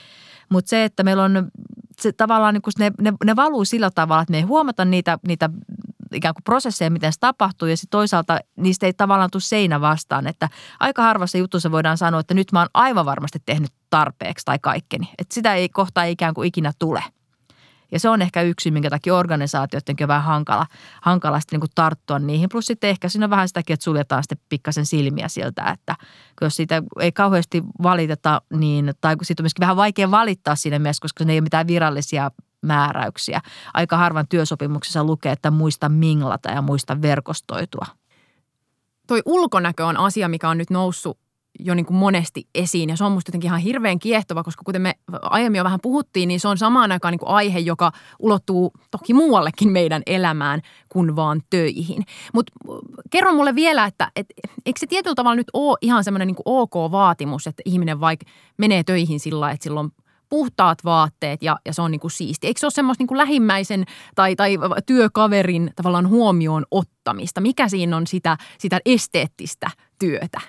mutta 0.49 0.69
se, 0.69 0.83
että 0.83 1.03
meillä 1.03 1.23
on 1.23 1.51
se 2.01 2.12
tavallaan 2.12 2.53
niin 2.53 2.62
ne, 2.79 2.91
ne, 3.01 3.13
ne 3.25 3.36
valuu 3.36 3.65
sillä 3.65 3.91
tavalla, 3.91 4.21
että 4.21 4.31
me 4.31 4.38
ei 4.38 4.43
huomata 4.43 4.86
niitä, 4.86 5.19
niitä 5.27 5.49
ikään 6.13 6.33
kuin 6.33 6.43
prosesseja, 6.43 6.91
miten 6.91 7.13
se 7.13 7.19
tapahtuu. 7.19 7.67
Ja 7.67 7.77
sitten 7.77 7.97
toisaalta 7.97 8.39
niistä 8.55 8.86
ei 8.86 8.93
tavallaan 8.93 9.31
tule 9.31 9.41
seinä 9.41 9.81
vastaan, 9.81 10.27
että 10.27 10.49
aika 10.79 11.01
harvassa 11.01 11.38
jutussa 11.38 11.71
voidaan 11.71 11.97
sanoa, 11.97 12.19
että 12.19 12.33
nyt 12.33 12.51
mä 12.51 12.60
oon 12.60 12.69
aivan 12.73 13.05
varmasti 13.05 13.39
tehnyt 13.45 13.71
tarpeeksi 13.89 14.45
tai 14.45 14.60
kaikkeni. 14.60 15.10
Että 15.17 15.33
sitä 15.33 15.55
ei 15.55 15.69
kohta 15.69 16.03
ikään 16.03 16.33
kuin 16.33 16.47
ikinä 16.47 16.71
tule– 16.79 17.03
ja 17.91 18.00
se 18.00 18.10
on 18.10 18.21
ehkä 18.21 18.41
yksi, 18.41 18.71
minkä 18.71 18.89
takia 18.89 19.15
organisaatioidenkin 19.15 20.04
on 20.04 20.08
vähän 20.08 20.23
hankala, 20.23 20.65
hankala 21.02 21.39
sitten 21.39 21.60
niin 21.60 21.69
tarttua 21.76 22.19
niihin. 22.19 22.50
Plus 22.52 22.65
sitten 22.65 22.89
ehkä 22.89 23.10
siinä 23.10 23.26
on 23.26 23.30
vähän 23.30 23.47
sitäkin, 23.47 23.73
että 23.73 23.84
suljetaan 23.84 24.23
sitten 24.23 24.38
pikkasen 24.50 24.86
silmiä 24.86 25.28
siltä, 25.28 25.63
että 25.73 25.95
jos 26.41 26.56
siitä 26.56 26.84
ei 27.00 27.12
kauheasti 27.12 27.63
valiteta, 27.84 28.41
niin, 28.54 28.93
tai 29.02 29.15
siitä 29.21 29.41
on 29.41 29.43
myöskin 29.43 29.62
vähän 29.62 29.78
vaikea 29.78 30.12
valittaa 30.12 30.56
siinä 30.56 30.80
mielessä, 30.80 31.02
koska 31.02 31.26
ne 31.26 31.34
ei 31.34 31.38
ole 31.38 31.43
mitään 31.43 31.67
virallisia 31.67 32.32
määräyksiä. 32.62 33.41
Aika 33.73 33.97
harvan 33.97 34.28
työsopimuksessa 34.28 35.04
lukee, 35.04 35.32
että 35.32 35.52
muista 35.52 35.89
minglata 35.89 36.52
ja 36.52 36.62
muista 36.62 37.02
verkostoitua. 37.02 37.86
Toi 39.08 39.21
ulkonäkö 39.26 39.86
on 39.86 39.97
asia, 39.97 40.30
mikä 40.30 40.50
on 40.50 40.58
nyt 40.58 40.69
noussut 40.69 41.19
jo 41.60 41.74
niin 41.74 41.86
kuin 41.86 41.98
monesti 41.98 42.48
esiin. 42.56 42.89
Ja 42.89 42.98
se 42.98 43.04
on 43.04 43.12
musta 43.12 43.30
jotenkin 43.30 43.48
ihan 43.48 43.60
hirveän 43.60 44.00
kiehtova, 44.00 44.43
koska 44.43 44.62
kuten 44.65 44.82
me 44.82 44.93
aiemmin 45.22 45.58
jo 45.58 45.63
vähän 45.63 45.80
puhuttiin, 45.82 46.28
niin 46.28 46.39
se 46.39 46.48
on 46.48 46.58
samaan 46.58 46.91
aikaan 46.91 47.12
niin 47.12 47.20
kuin 47.20 47.30
aihe, 47.30 47.60
joka 47.60 47.91
ulottuu 48.20 48.74
toki 48.91 49.13
muuallekin 49.13 49.72
meidän 49.72 50.02
elämään 50.06 50.62
kuin 50.89 51.15
vaan 51.15 51.41
töihin. 51.50 52.04
Mutta 52.34 52.54
kerro 53.10 53.34
mulle 53.34 53.56
vielä, 53.56 53.86
että 53.86 54.12
et, 54.15 54.28
eikö 54.65 54.80
se 54.80 54.88
tietyllä 54.88 55.15
tavalla 55.15 55.36
nyt 55.36 55.50
ole 55.54 55.78
ihan 55.82 56.04
semmoinen 56.04 56.28
niin 56.28 56.38
ok-vaatimus, 56.46 57.48
että 57.48 57.62
ihminen 57.65 58.00
vaikka 58.00 58.26
menee 58.58 58.84
töihin 58.84 59.20
sillä 59.20 59.52
että 59.52 59.63
sillä 59.63 59.80
on 59.80 59.91
puhtaat 60.29 60.77
vaatteet 60.85 61.43
ja, 61.43 61.59
ja 61.65 61.73
se 61.73 61.81
on 61.81 61.91
niin 61.91 61.99
kuin 61.99 62.11
siisti. 62.11 62.47
Eikö 62.47 62.59
se 62.59 62.65
ole 62.65 62.71
semmoista 62.71 63.01
niin 63.01 63.07
kuin 63.07 63.17
lähimmäisen 63.17 63.85
tai, 64.15 64.35
tai 64.35 64.57
työkaverin 64.85 65.71
tavallaan 65.75 66.09
huomioon 66.09 66.65
ottamista? 66.71 67.41
Mikä 67.41 67.69
siinä 67.69 67.97
on 67.97 68.07
sitä, 68.07 68.37
sitä 68.57 68.79
esteettistä 68.85 69.71
työtä? 69.99 70.41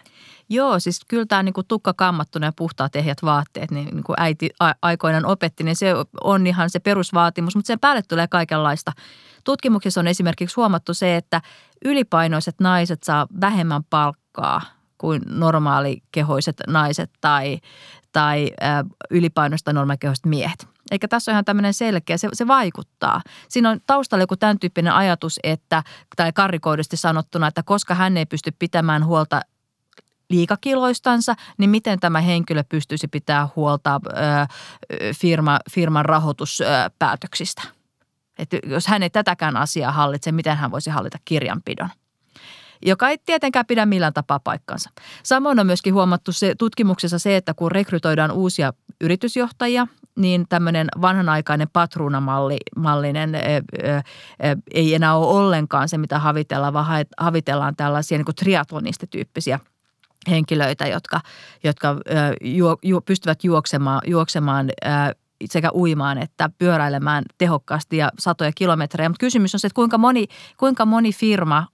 Joo, 0.50 0.78
siis 0.78 1.00
kyllä 1.08 1.26
tämä 1.26 1.42
niin 1.42 1.54
tukka 1.68 1.94
kammattuna 1.94 2.46
ja 2.46 2.52
puhtaat 2.56 2.96
ehjät 2.96 3.22
vaatteet, 3.22 3.70
niin, 3.70 3.88
niin 3.94 4.04
kuin 4.04 4.16
äiti 4.20 4.50
aikoinaan 4.82 5.26
opetti, 5.26 5.64
niin 5.64 5.76
se 5.76 5.94
on 6.20 6.46
ihan 6.46 6.70
se 6.70 6.78
perusvaatimus, 6.78 7.56
mutta 7.56 7.66
sen 7.66 7.80
päälle 7.80 8.02
tulee 8.02 8.28
kaikenlaista. 8.28 8.92
Tutkimuksissa 9.44 10.00
on 10.00 10.06
esimerkiksi 10.06 10.56
huomattu 10.56 10.94
se, 10.94 11.16
että 11.16 11.42
ylipainoiset 11.84 12.54
naiset 12.60 13.02
saa 13.02 13.26
vähemmän 13.40 13.82
palkkaa 13.90 14.60
kuin 14.98 15.22
normaalikehoiset 15.26 16.56
naiset 16.66 17.10
tai, 17.20 17.58
tai 18.18 18.50
äh, 18.62 18.84
ylipainoista 19.10 19.72
normaalikehoiset 19.72 20.26
miehet. 20.26 20.68
Eikä 20.90 21.08
tässä 21.08 21.30
ole 21.30 21.34
ihan 21.34 21.44
tämmöinen 21.44 21.74
selkeä, 21.74 22.16
se, 22.16 22.28
se 22.32 22.46
vaikuttaa. 22.46 23.22
Siinä 23.48 23.70
on 23.70 23.80
taustalla 23.86 24.22
joku 24.22 24.36
tämän 24.36 24.58
tyyppinen 24.58 24.92
ajatus, 24.92 25.40
että, 25.42 25.82
tai 26.16 26.32
karrikoidusti 26.32 26.96
sanottuna, 26.96 27.46
että 27.46 27.62
koska 27.62 27.94
hän 27.94 28.16
ei 28.16 28.26
pysty 28.26 28.50
pitämään 28.58 29.04
huolta 29.04 29.40
liikakiloistansa, 30.30 31.34
niin 31.58 31.70
miten 31.70 32.00
tämä 32.00 32.20
henkilö 32.20 32.64
pystyisi 32.68 33.08
pitää 33.08 33.48
huolta 33.56 34.00
ö, 34.06 34.10
firma, 35.14 35.58
firman 35.70 36.04
rahoituspäätöksistä. 36.04 37.62
Että 38.38 38.58
jos 38.66 38.86
hän 38.86 39.02
ei 39.02 39.10
tätäkään 39.10 39.56
asiaa 39.56 39.92
hallitse, 39.92 40.32
miten 40.32 40.56
hän 40.56 40.70
voisi 40.70 40.90
hallita 40.90 41.18
kirjanpidon? 41.24 41.88
Joka 42.82 43.08
ei 43.08 43.18
tietenkään 43.26 43.66
pidä 43.66 43.86
millään 43.86 44.12
tapaa 44.12 44.40
paikkansa. 44.40 44.90
Samoin 45.22 45.60
on 45.60 45.66
myöskin 45.66 45.94
huomattu 45.94 46.32
se, 46.32 46.54
tutkimuksessa 46.58 47.18
se, 47.18 47.36
että 47.36 47.54
kun 47.54 47.72
rekrytoidaan 47.72 48.30
uusia 48.30 48.72
yritysjohtajia, 49.00 49.86
niin 50.16 50.46
tämmöinen 50.48 50.86
vanhanaikainen 51.00 51.68
patruunamallinen 51.72 53.32
ei 54.74 54.94
enää 54.94 55.16
ole 55.16 55.26
ollenkaan 55.26 55.88
se, 55.88 55.98
mitä 55.98 56.18
havitellaan, 56.18 56.72
vaan 56.72 57.06
havitellaan 57.18 57.76
tällaisia 57.76 58.18
niin 58.18 58.34
triatlonistityyppisiä 58.36 59.60
henkilöitä, 60.30 60.86
jotka, 60.86 61.20
jotka 61.64 61.96
juo, 62.40 62.76
ju, 62.82 63.00
pystyvät 63.00 63.44
juoksemaan, 63.44 64.00
juoksemaan 64.06 64.70
sekä 65.44 65.70
uimaan 65.74 66.18
että 66.18 66.50
pyöräilemään 66.58 67.24
tehokkaasti 67.38 67.96
ja 67.96 68.10
satoja 68.18 68.52
kilometrejä. 68.54 69.08
Mutta 69.08 69.20
kysymys 69.20 69.54
on 69.54 69.60
se, 69.60 69.66
että 69.66 69.74
kuinka 69.74 69.98
moni, 69.98 70.26
kuinka 70.56 70.86
moni 70.86 71.12
firma 71.12 71.66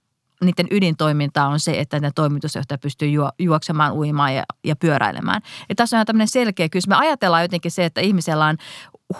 niiden 0.43 0.67
ydintoiminta 0.71 1.47
on 1.47 1.59
se, 1.59 1.79
että 1.79 1.99
ne 1.99 2.11
toimitusjohtaja 2.15 2.77
pystyy 2.77 3.09
juoksemaan, 3.39 3.93
uimaan 3.93 4.35
ja, 4.35 4.43
ja 4.63 4.75
pyöräilemään. 4.75 5.41
Ja 5.69 5.75
tässä 5.75 5.95
on 5.95 5.97
ihan 5.97 6.05
tämmöinen 6.05 6.27
selkeä 6.27 6.69
kysymys. 6.69 6.87
Me 6.87 6.95
ajatellaan 6.95 7.43
jotenkin 7.43 7.71
se, 7.71 7.85
että 7.85 8.01
ihmisellä 8.01 8.45
on 8.45 8.57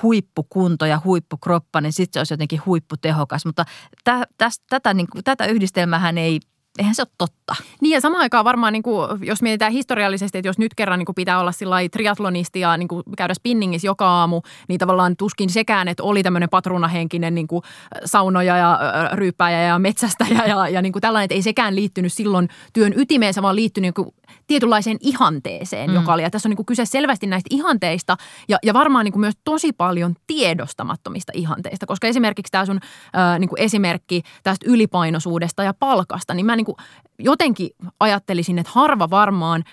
huippukunto 0.03 0.85
ja 0.85 1.01
huippukroppa, 1.03 1.81
niin 1.81 1.93
sitten 1.93 2.13
se 2.13 2.19
olisi 2.19 2.33
jotenkin 2.33 2.61
huipputehokas. 2.65 3.45
Mutta 3.45 3.65
tä, 4.03 4.27
täs, 4.37 4.61
tätä, 4.69 4.93
niin, 4.93 5.07
tätä 5.23 5.45
yhdistelmähän 5.45 6.17
ei 6.17 6.39
eihän 6.79 6.95
se 6.95 7.01
ole 7.01 7.07
totta. 7.17 7.55
Niin 7.81 7.93
ja 7.93 8.01
samaan 8.01 8.21
aikaan 8.21 8.45
varmaan, 8.45 8.73
niin 8.73 8.83
kuin, 8.83 9.09
jos 9.21 9.41
mietitään 9.41 9.71
historiallisesti, 9.71 10.37
että 10.37 10.49
jos 10.49 10.57
nyt 10.57 10.75
kerran 10.75 10.99
niin 10.99 11.05
kuin 11.05 11.15
pitää 11.15 11.39
olla 11.39 11.51
sillä 11.51 11.75
triatlonisti 11.91 12.59
ja 12.59 12.77
niin 12.77 12.87
kuin 12.87 13.03
käydä 13.17 13.33
spinningissä 13.33 13.87
joka 13.87 14.07
aamu, 14.07 14.41
niin 14.67 14.79
tavallaan 14.79 15.15
tuskin 15.17 15.49
sekään, 15.49 15.87
että 15.87 16.03
oli 16.03 16.23
tämmöinen 16.23 16.49
patruunahenkinen 16.49 17.35
niin 17.35 17.47
kuin 17.47 17.61
saunoja 18.05 18.57
ja 18.57 18.79
ryyppäjä 19.13 19.61
ja 19.61 19.79
metsästäjä 19.79 20.45
ja, 20.45 20.69
ja 20.69 20.81
niin 20.81 20.93
kuin 20.93 21.01
tällainen, 21.01 21.25
että 21.25 21.35
ei 21.35 21.41
sekään 21.41 21.75
liittynyt 21.75 22.13
silloin 22.13 22.49
työn 22.73 22.93
ytimeensä, 22.95 23.41
vaan 23.41 23.55
liittynyt 23.55 23.85
niin 23.85 24.05
kuin 24.05 24.15
tietynlaiseen 24.47 24.97
ihanteeseen, 24.99 25.89
mm. 25.89 25.95
joka 25.95 26.13
oli. 26.13 26.21
Ja 26.21 26.29
tässä 26.29 26.47
on 26.47 26.51
niin 26.51 26.55
kuin 26.55 26.65
kyse 26.65 26.85
selvästi 26.85 27.27
näistä 27.27 27.47
ihanteista 27.51 28.17
ja, 28.47 28.57
ja 28.63 28.73
varmaan 28.73 29.05
niin 29.05 29.13
kuin 29.13 29.21
myös 29.21 29.35
tosi 29.43 29.73
paljon 29.73 30.15
tiedostamattomista 30.27 31.31
ihanteista, 31.35 31.85
koska 31.85 32.07
esimerkiksi 32.07 32.51
tämä 32.51 32.65
sun 32.65 32.79
äh, 33.17 33.39
niin 33.39 33.49
kuin 33.49 33.61
esimerkki 33.61 34.21
tästä 34.43 34.65
ylipainoisuudesta 34.69 35.63
ja 35.63 35.73
palkasta, 35.73 36.33
niin 36.33 36.45
mä 36.45 36.55
niin 36.55 36.64
kuin 36.65 36.75
jotenkin 37.19 37.69
ajattelisin, 37.99 38.59
että 38.59 38.71
harva 38.75 39.09
varmaan 39.09 39.63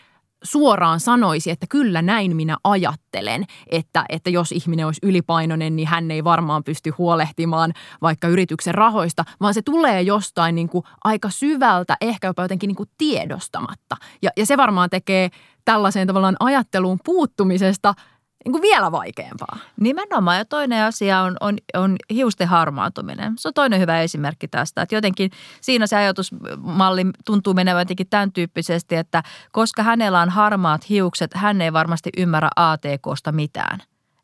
suoraan 0.43 1.01
sanoisi, 1.01 1.51
että 1.51 1.67
kyllä 1.69 2.03
näin 2.03 2.37
minä 2.37 2.57
ajattelen, 2.65 3.45
että, 3.67 4.05
että 4.09 4.31
jos 4.31 4.53
ihminen 4.53 4.87
olisi 4.87 5.01
ylipainoinen, 5.03 5.77
niin 5.77 5.89
hän 5.89 6.11
ei 6.11 6.25
varmaan 6.25 6.65
pysty 6.65 6.91
huolehtimaan 6.99 7.73
vaikka 8.03 8.29
yrityksen 8.29 8.75
rahoista, 8.75 9.25
vaan 9.41 9.55
se 9.55 9.63
tulee 9.63 10.03
jostain 10.03 10.55
niin 10.55 10.69
kuin 10.69 10.85
aika 11.05 11.31
syvältä, 11.31 11.97
ehkä 12.01 12.27
jopa 12.27 12.43
jotenkin 12.43 12.69
niin 12.69 12.77
kuin 12.77 12.89
tiedostamatta. 12.99 13.97
Ja, 14.23 14.31
ja 14.37 14.47
se 14.47 14.57
varmaan 14.57 14.91
tekee 14.91 15.31
tällaiseen 15.65 16.07
tavallaan 16.07 16.37
ajatteluun 16.41 16.99
puuttumisesta– 17.05 17.95
niin 18.45 18.53
kuin 18.53 18.63
vielä 18.63 18.93
vaikeampaa. 18.93 19.59
Nimenomaan. 19.81 20.39
Ja 20.39 20.45
toinen 20.45 20.85
asia 20.85 21.21
on, 21.21 21.37
on, 21.41 21.59
on 21.75 21.97
hiusten 22.11 22.49
harmaantuminen. 22.49 23.33
Se 23.39 23.49
on 23.49 23.55
toinen 23.55 23.81
hyvä 23.81 24.01
esimerkki 24.01 24.49
tästä. 24.49 24.83
Että 24.83 24.95
jotenkin 24.95 25.31
siinä 25.61 25.87
se 25.87 25.97
ajatusmalli 25.97 27.07
tuntuu 27.25 27.55
menevän 27.55 27.81
jotenkin 27.81 28.07
tämän 28.11 28.33
tyyppisesti, 28.33 28.97
että 28.97 29.23
koska 29.53 29.83
hänellä 29.83 30.21
on 30.21 30.31
harmaat 30.31 30.89
hiukset, 30.89 31.35
hän 31.35 31.61
ei 31.61 31.73
varmasti 31.73 32.11
ymmärrä 32.17 32.49
ATKsta 32.57 33.33
mitään. 33.33 33.83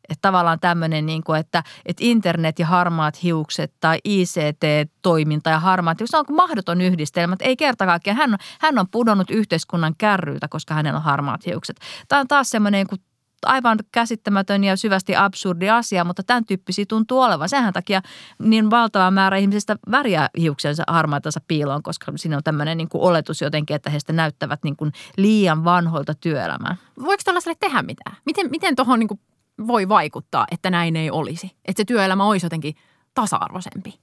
Että 0.09 0.21
tavallaan 0.21 0.59
tämmöinen, 0.59 1.05
niin 1.05 1.23
kuin, 1.23 1.39
että, 1.39 1.63
että 1.85 2.03
internet 2.05 2.59
ja 2.59 2.65
harmaat 2.65 3.23
hiukset 3.23 3.73
tai 3.79 3.99
ICT-toiminta 4.03 5.49
ja 5.49 5.59
harmaat 5.59 5.99
hiukset, 5.99 6.11
se 6.11 6.17
on 6.17 6.35
mahdoton 6.35 6.81
yhdistelmä. 6.81 7.33
Että 7.33 7.45
ei 7.45 7.57
kerta 7.57 7.85
kaikkiaan, 7.85 8.17
hän, 8.17 8.37
hän 8.61 8.79
on 8.79 8.85
pudonnut 8.91 9.31
yhteiskunnan 9.31 9.93
kärryiltä, 9.97 10.47
koska 10.47 10.73
hänellä 10.73 10.97
on 10.97 11.03
harmaat 11.03 11.45
hiukset. 11.45 11.79
Tämä 12.07 12.19
on 12.19 12.27
taas 12.27 12.49
semmoinen 12.49 12.87
niin 12.91 13.01
aivan 13.45 13.77
käsittämätön 13.91 14.63
ja 14.63 14.77
syvästi 14.77 15.15
absurdi 15.15 15.69
asia, 15.69 16.03
mutta 16.03 16.23
tämän 16.23 16.45
tyyppisiä 16.45 16.85
tuntuu 16.87 17.21
olevan. 17.21 17.49
Sehän 17.49 17.73
takia 17.73 18.01
niin 18.39 18.69
valtava 18.69 19.11
määrä 19.11 19.37
ihmisistä 19.37 19.75
väriä 19.91 20.29
hiuksensa 20.37 20.83
harmaitansa 20.87 21.39
piiloon, 21.47 21.83
koska 21.83 22.11
siinä 22.15 22.37
on 22.37 22.43
tämmöinen 22.43 22.77
niin 22.77 22.89
kuin 22.89 23.01
oletus 23.01 23.41
jotenkin, 23.41 23.75
että 23.75 23.89
heistä 23.89 24.13
näyttävät 24.13 24.59
niin 24.63 24.75
kuin 24.75 24.91
liian 25.17 25.63
vanhoilta 25.63 26.13
työelämää. 26.13 26.75
Voiko 27.03 27.21
tällaiselle 27.25 27.57
tehdä 27.59 27.81
mitään? 27.81 28.15
Miten, 28.25 28.49
miten 28.49 28.75
tuohon 28.75 28.99
niin 28.99 29.19
voi 29.67 29.89
vaikuttaa, 29.89 30.47
että 30.51 30.69
näin 30.69 30.95
ei 30.95 31.11
olisi? 31.11 31.51
Että 31.65 31.79
se 31.79 31.85
työelämä 31.85 32.25
olisi 32.25 32.45
jotenkin 32.45 32.75
tasa-arvoisempi? 33.13 33.99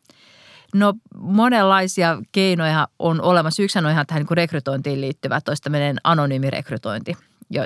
No 0.75 0.95
monenlaisia 1.19 2.19
keinoja 2.33 2.89
on 2.99 3.21
olemassa. 3.21 3.63
Yksi 3.63 3.79
on 3.79 3.91
ihan 3.91 4.07
tähän 4.07 4.23
niin 4.23 4.37
rekrytointiin 4.37 5.01
liittyvä, 5.01 5.41
toista 5.41 5.71
menee 5.71 5.95
anonyymi 6.05 6.51
rekrytointi 6.51 7.17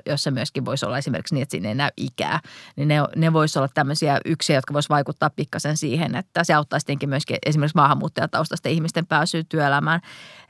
jossa 0.07 0.31
myöskin 0.31 0.65
voisi 0.65 0.87
olla 0.87 0.99
esimerkiksi 0.99 1.35
niin, 1.35 1.43
että 1.43 1.51
siinä 1.51 1.69
ei 1.69 1.75
näy 1.75 1.91
ikää, 1.97 2.41
niin 2.77 2.89
ne, 2.89 2.97
ne 3.17 3.33
voisi 3.33 3.59
olla 3.59 3.69
tämmöisiä 3.75 4.21
yksiä, 4.25 4.57
jotka 4.57 4.75
voisi 4.75 4.89
vaikuttaa 4.89 5.31
pikkasen 5.31 5.77
siihen, 5.77 6.15
että 6.15 6.45
se 6.45 6.55
auttaisi 6.55 6.87
tietenkin 6.87 7.09
myöskin 7.09 7.37
esimerkiksi 7.47 7.77
maahanmuuttajataustaisten 7.77 8.73
ihmisten 8.73 9.07
pääsyä 9.07 9.43
työelämään. 9.49 10.01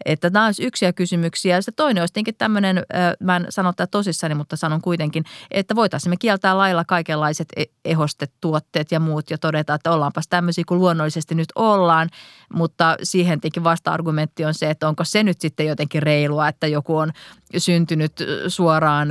Että 0.04 0.30
nämä 0.30 0.46
olisi 0.46 0.64
yksiä 0.64 0.92
kysymyksiä. 0.92 1.56
Ja 1.56 1.72
toinen 1.76 2.02
olisi 2.02 2.12
tietenkin 2.12 2.34
tämmöinen, 2.38 2.82
mä 3.20 3.36
en 3.36 3.46
sano 3.48 3.72
tätä 3.72 3.86
tosissani, 3.90 4.34
mutta 4.34 4.56
sanon 4.56 4.80
kuitenkin, 4.80 5.24
että 5.50 5.76
voitaisiin 5.76 6.10
me 6.10 6.16
kieltää 6.16 6.58
lailla 6.58 6.84
kaikenlaiset 6.84 7.48
e-, 7.56 7.64
ehostetuotteet 7.84 8.92
ja 8.92 9.00
muut 9.00 9.30
ja 9.30 9.38
todeta, 9.38 9.74
että 9.74 9.90
ollaanpas 9.90 10.28
tämmöisiä 10.28 10.64
kuin 10.68 10.80
luonnollisesti 10.80 11.34
nyt 11.34 11.48
ollaan, 11.54 12.08
mutta 12.54 12.96
siihen 13.02 13.40
tietenkin 13.40 13.64
vasta-argumentti 13.64 14.44
on 14.44 14.54
se, 14.54 14.70
että 14.70 14.88
onko 14.88 15.04
se 15.04 15.22
nyt 15.22 15.40
sitten 15.40 15.66
jotenkin 15.66 16.02
reilua, 16.02 16.48
että 16.48 16.66
joku 16.66 16.96
on 16.96 17.12
syntynyt 17.56 18.12
suoraan 18.48 19.08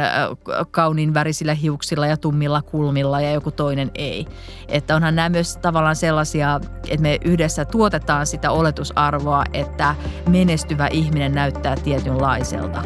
kauniin 0.72 1.14
värisillä 1.14 1.54
hiuksilla 1.54 2.08
ja 2.08 2.18
tummilla 2.18 2.62
kulmilla 2.62 3.22
ja 3.22 3.32
joku 3.32 3.52
toinen 3.52 3.92
ei. 3.96 4.28
Että 4.68 4.96
onhan 4.96 5.16
nämä 5.16 5.30
myös 5.30 5.58
tavallaan 5.58 5.96
sellaisia, 5.96 6.60
että 6.88 7.02
me 7.02 7.18
yhdessä 7.26 7.66
tuotetaan 7.66 8.28
sitä 8.28 8.52
oletusarvoa, 8.52 9.44
että 9.54 9.96
menestyvä 10.30 10.88
ihminen 10.88 11.32
näyttää 11.32 11.76
tietynlaiselta. 11.76 12.84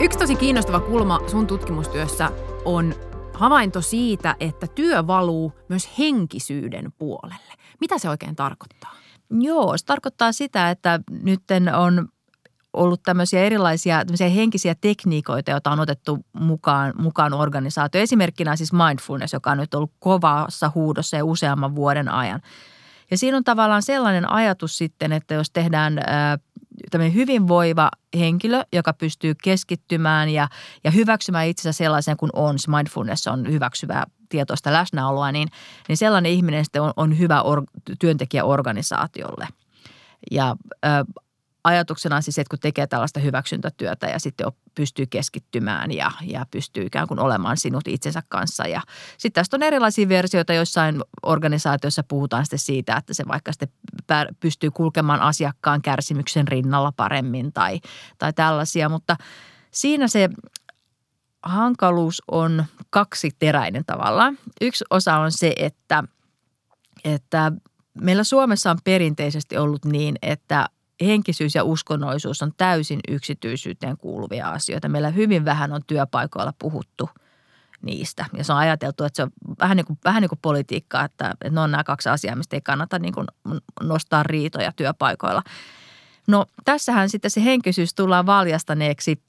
Yksi 0.00 0.18
tosi 0.18 0.36
kiinnostava 0.36 0.80
kulma 0.80 1.20
sun 1.26 1.46
tutkimustyössä 1.46 2.30
on 2.64 2.94
havainto 3.34 3.80
siitä, 3.80 4.36
että 4.40 4.66
työ 4.66 5.06
valuu 5.06 5.52
myös 5.68 5.98
henkisyyden 5.98 6.92
puolelle. 6.98 7.57
Mitä 7.80 7.98
se 7.98 8.08
oikein 8.08 8.36
tarkoittaa? 8.36 8.94
Joo, 9.30 9.76
se 9.76 9.84
tarkoittaa 9.84 10.32
sitä, 10.32 10.70
että 10.70 11.00
nyt 11.22 11.40
on 11.76 12.08
ollut 12.72 13.02
tämmöisiä 13.02 13.40
erilaisia 13.40 14.04
tämmöisiä 14.04 14.28
henkisiä 14.28 14.74
tekniikoita, 14.80 15.50
joita 15.50 15.70
on 15.70 15.80
otettu 15.80 16.18
mukaan, 16.32 16.92
mukaan 16.98 17.34
organisaatio. 17.34 18.00
Esimerkkinä 18.00 18.56
siis 18.56 18.72
mindfulness, 18.72 19.32
joka 19.32 19.50
on 19.50 19.58
nyt 19.58 19.74
ollut 19.74 19.92
kovassa 19.98 20.72
huudossa 20.74 21.16
ja 21.16 21.24
useamman 21.24 21.74
vuoden 21.74 22.08
ajan. 22.08 22.40
Ja 23.10 23.18
siinä 23.18 23.36
on 23.36 23.44
tavallaan 23.44 23.82
sellainen 23.82 24.30
ajatus 24.30 24.78
sitten, 24.78 25.12
että 25.12 25.34
jos 25.34 25.50
tehdään 25.50 26.00
tämmöinen 26.90 27.14
hyvinvoiva 27.14 27.90
henkilö, 28.18 28.62
joka 28.72 28.92
pystyy 28.92 29.34
keskittymään 29.42 30.28
ja, 30.28 30.48
ja 30.84 30.90
hyväksymään 30.90 31.46
itsensä 31.46 31.76
sellaisen 31.76 32.16
kuin 32.16 32.30
on, 32.32 32.58
se 32.58 32.70
mindfulness 32.70 33.26
on 33.26 33.52
hyväksyvää 33.52 34.04
tietoista 34.28 34.72
läsnäoloa, 34.72 35.32
niin, 35.32 35.48
niin 35.88 35.96
sellainen 35.96 36.32
ihminen 36.32 36.64
sitten 36.64 36.82
on, 36.82 36.92
on 36.96 37.18
hyvä 37.18 37.42
or, 37.42 37.62
työntekijä 37.98 38.44
organisaatiolle. 38.44 39.48
Ja 40.30 40.56
ö, 40.84 40.88
ajatuksena 41.64 42.16
on 42.16 42.22
siis, 42.22 42.38
että 42.38 42.50
kun 42.50 42.58
tekee 42.58 42.86
tällaista 42.86 43.20
hyväksyntätyötä 43.20 44.06
ja 44.06 44.18
sitten 44.18 44.46
pystyy 44.74 45.06
keskittymään 45.06 45.92
ja, 45.92 46.10
ja 46.22 46.46
pystyy 46.50 46.84
ikään 46.84 47.08
kuin 47.08 47.20
olemaan 47.20 47.56
sinut 47.56 47.88
itsensä 47.88 48.22
kanssa. 48.28 48.66
Ja 48.66 48.82
sitten 49.18 49.40
tästä 49.40 49.56
on 49.56 49.62
erilaisia 49.62 50.08
versioita, 50.08 50.52
joissain 50.52 51.04
organisaatioissa 51.22 52.02
puhutaan 52.02 52.44
sitten 52.44 52.58
siitä, 52.58 52.96
että 52.96 53.14
se 53.14 53.24
vaikka 53.28 53.52
sitten 53.52 53.68
pystyy 54.40 54.70
kulkemaan 54.70 55.20
asiakkaan 55.20 55.82
kärsimyksen 55.82 56.48
rinnalla 56.48 56.92
paremmin 56.92 57.52
tai, 57.52 57.80
tai 58.18 58.32
tällaisia, 58.32 58.88
mutta 58.88 59.16
siinä 59.70 60.08
se 60.08 60.28
hankaluus 61.42 62.22
on 62.30 62.64
kaksiteräinen 62.90 63.84
tavallaan. 63.84 64.38
Yksi 64.60 64.84
osa 64.90 65.16
on 65.16 65.32
se, 65.32 65.52
että, 65.56 66.04
että 67.04 67.52
meillä 68.00 68.24
Suomessa 68.24 68.70
on 68.70 68.78
perinteisesti 68.84 69.56
ollut 69.56 69.84
niin, 69.84 70.16
että 70.22 70.66
henkisyys 71.00 71.54
ja 71.54 71.64
uskonnollisuus 71.64 72.42
on 72.42 72.52
täysin 72.56 73.00
yksityisyyteen 73.08 73.96
kuuluvia 73.96 74.50
asioita. 74.50 74.88
Meillä 74.88 75.10
hyvin 75.10 75.44
vähän 75.44 75.72
on 75.72 75.80
työpaikoilla 75.86 76.52
puhuttu 76.58 77.10
niistä. 77.82 78.26
Ja 78.36 78.44
se 78.44 78.52
on 78.52 78.58
ajateltu, 78.58 79.04
että 79.04 79.16
se 79.16 79.22
on 79.22 79.30
vähän 79.60 79.76
niin 79.76 79.86
kuin, 79.86 79.98
vähän 80.04 80.20
niin 80.20 80.28
kuin 80.28 80.38
politiikkaa, 80.42 81.04
että 81.04 81.34
ne 81.50 81.60
on 81.60 81.70
nämä 81.70 81.84
kaksi 81.84 82.08
asiaa, 82.08 82.36
mistä 82.36 82.56
ei 82.56 82.60
kannata 82.60 82.98
niin 82.98 83.14
kuin 83.14 83.26
nostaa 83.82 84.22
riitoja 84.22 84.72
työpaikoilla. 84.72 85.42
No 86.26 86.46
tässähän 86.64 87.08
sitten 87.08 87.30
se 87.30 87.44
henkisyys 87.44 87.94
tullaan 87.94 88.26
valjastaneeksi 88.26 89.22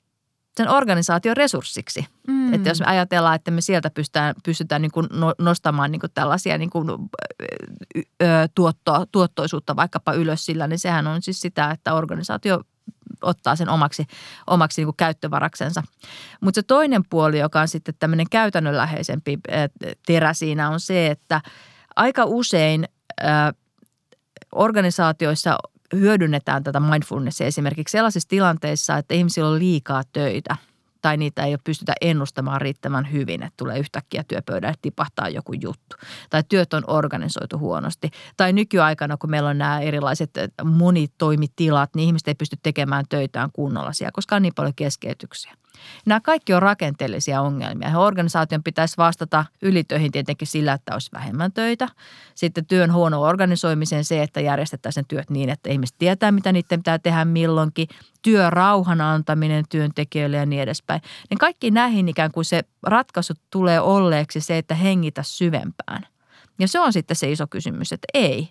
sen 0.58 0.70
organisaation 0.70 1.38
resurssiksi. 1.38 2.06
Mm. 2.28 2.54
Että 2.54 2.70
jos 2.70 2.80
me 2.80 2.86
ajatellaan, 2.86 3.36
että 3.36 3.52
me 3.52 3.62
sieltä 3.62 3.90
pystytään, 3.90 4.36
pystytään 4.44 4.82
niin 4.82 4.92
kuin 4.92 5.08
no, 5.12 5.34
nostamaan 5.38 5.92
niin 5.92 6.00
kuin 6.00 6.12
tällaisia 6.14 6.58
niin 6.58 6.70
kuin, 6.70 6.90
ö, 8.24 8.26
tuotto, 8.56 9.06
tuottoisuutta 9.12 9.76
vaikkapa 9.76 10.14
ylös 10.14 10.46
sillä, 10.46 10.68
niin 10.68 10.80
sehän 10.80 11.08
on 11.08 11.22
siis 11.22 11.42
sitä, 11.42 11.72
että 11.72 11.94
organisaatio 11.94 12.62
ottaa 13.22 13.56
sen 13.56 13.70
omaksi, 13.70 14.06
omaksi 14.48 14.82
niin 14.82 14.88
kuin 14.88 14.98
käyttövaraksensa. 14.98 15.84
Mutta 16.42 16.58
se 16.58 16.64
toinen 16.64 17.02
puoli, 17.10 17.40
joka 17.40 17.62
on 17.62 17.68
sitten 17.68 17.96
tämmöinen 18.00 18.30
käytännönläheisempi 18.32 19.40
terä 20.06 20.34
siinä 20.34 20.70
on 20.70 20.80
se, 20.80 21.08
että 21.08 21.42
aika 21.96 22.24
usein 22.26 22.88
ö, 23.22 23.26
organisaatioissa 24.52 25.58
hyödynnetään 25.96 26.64
tätä 26.64 26.80
mindfulnessia 26.80 27.48
esimerkiksi 27.48 27.92
sellaisissa 27.92 28.30
tilanteissa, 28.30 28.98
että 28.98 29.14
ihmisillä 29.14 29.50
on 29.50 29.60
liikaa 29.60 30.04
töitä 30.14 30.56
tai 31.02 31.18
niitä 31.18 31.44
ei 31.44 31.52
ole 31.52 31.60
pystytä 31.64 31.94
ennustamaan 32.02 32.62
riittävän 32.62 33.12
hyvin, 33.12 33.44
että 33.44 33.54
tulee 33.58 33.80
yhtäkkiä 33.80 34.24
työpöydälle 34.24 34.76
tipahtaa 34.82 35.30
joku 35.30 35.54
juttu. 35.54 35.96
Tai 36.30 36.44
työt 36.50 36.74
on 36.74 36.84
organisoitu 36.88 37.58
huonosti. 37.58 38.10
Tai 38.38 38.54
nykyaikana, 38.54 39.18
kun 39.18 39.30
meillä 39.30 39.50
on 39.50 39.58
nämä 39.58 39.80
erilaiset 39.80 40.32
monitoimitilat, 40.64 41.90
niin 41.96 42.08
ihmiset 42.08 42.28
ei 42.28 42.36
pysty 42.36 42.58
tekemään 42.64 43.06
töitään 43.10 43.50
kunnolla 43.54 43.94
siellä, 43.94 44.12
koska 44.12 44.36
on 44.36 44.42
niin 44.42 44.56
paljon 44.56 44.76
keskeytyksiä. 44.76 45.54
Nämä 46.06 46.20
kaikki 46.20 46.54
on 46.54 46.62
rakenteellisia 46.62 47.42
ongelmia. 47.42 48.00
Organisaation 48.00 48.64
pitäisi 48.64 48.98
vastata 48.98 49.46
ylitöihin 49.62 50.12
tietenkin 50.12 50.48
sillä, 50.48 50.74
että 50.74 50.94
olisi 50.94 51.12
vähemmän 51.14 51.52
töitä. 51.52 51.88
Sitten 52.36 52.66
työn 52.66 52.94
huono 52.94 53.22
organisoimiseen 53.22 54.06
se, 54.06 54.24
että 54.24 54.42
järjestetään 54.42 54.94
sen 54.94 55.06
työt 55.08 55.30
niin, 55.30 55.50
että 55.50 55.70
ihmiset 55.70 55.96
tietää, 56.00 56.32
mitä 56.32 56.52
niiden 56.52 56.80
pitää 56.80 57.00
tehdä 57.00 57.26
milloinkin. 57.26 57.88
Työrauhan 58.22 59.02
antaminen 59.02 59.66
työntekijöille 59.70 60.38
ja 60.38 60.46
niin 60.46 60.62
edespäin. 60.62 61.02
Niin 61.30 61.38
kaikki 61.38 61.72
näihin 61.72 62.10
ikään 62.10 62.32
kuin 62.32 62.46
se 62.46 62.62
ratkaisu 62.84 63.34
tulee 63.50 63.80
olleeksi 63.80 64.42
se, 64.42 64.58
että 64.58 64.76
hengitä 64.76 65.24
syvempään. 65.24 66.08
Ja 66.60 66.68
se 66.68 66.80
on 66.80 66.94
sitten 66.94 67.16
se 67.16 67.32
iso 67.32 67.48
kysymys, 67.48 67.94
että 67.94 68.08
ei 68.14 68.50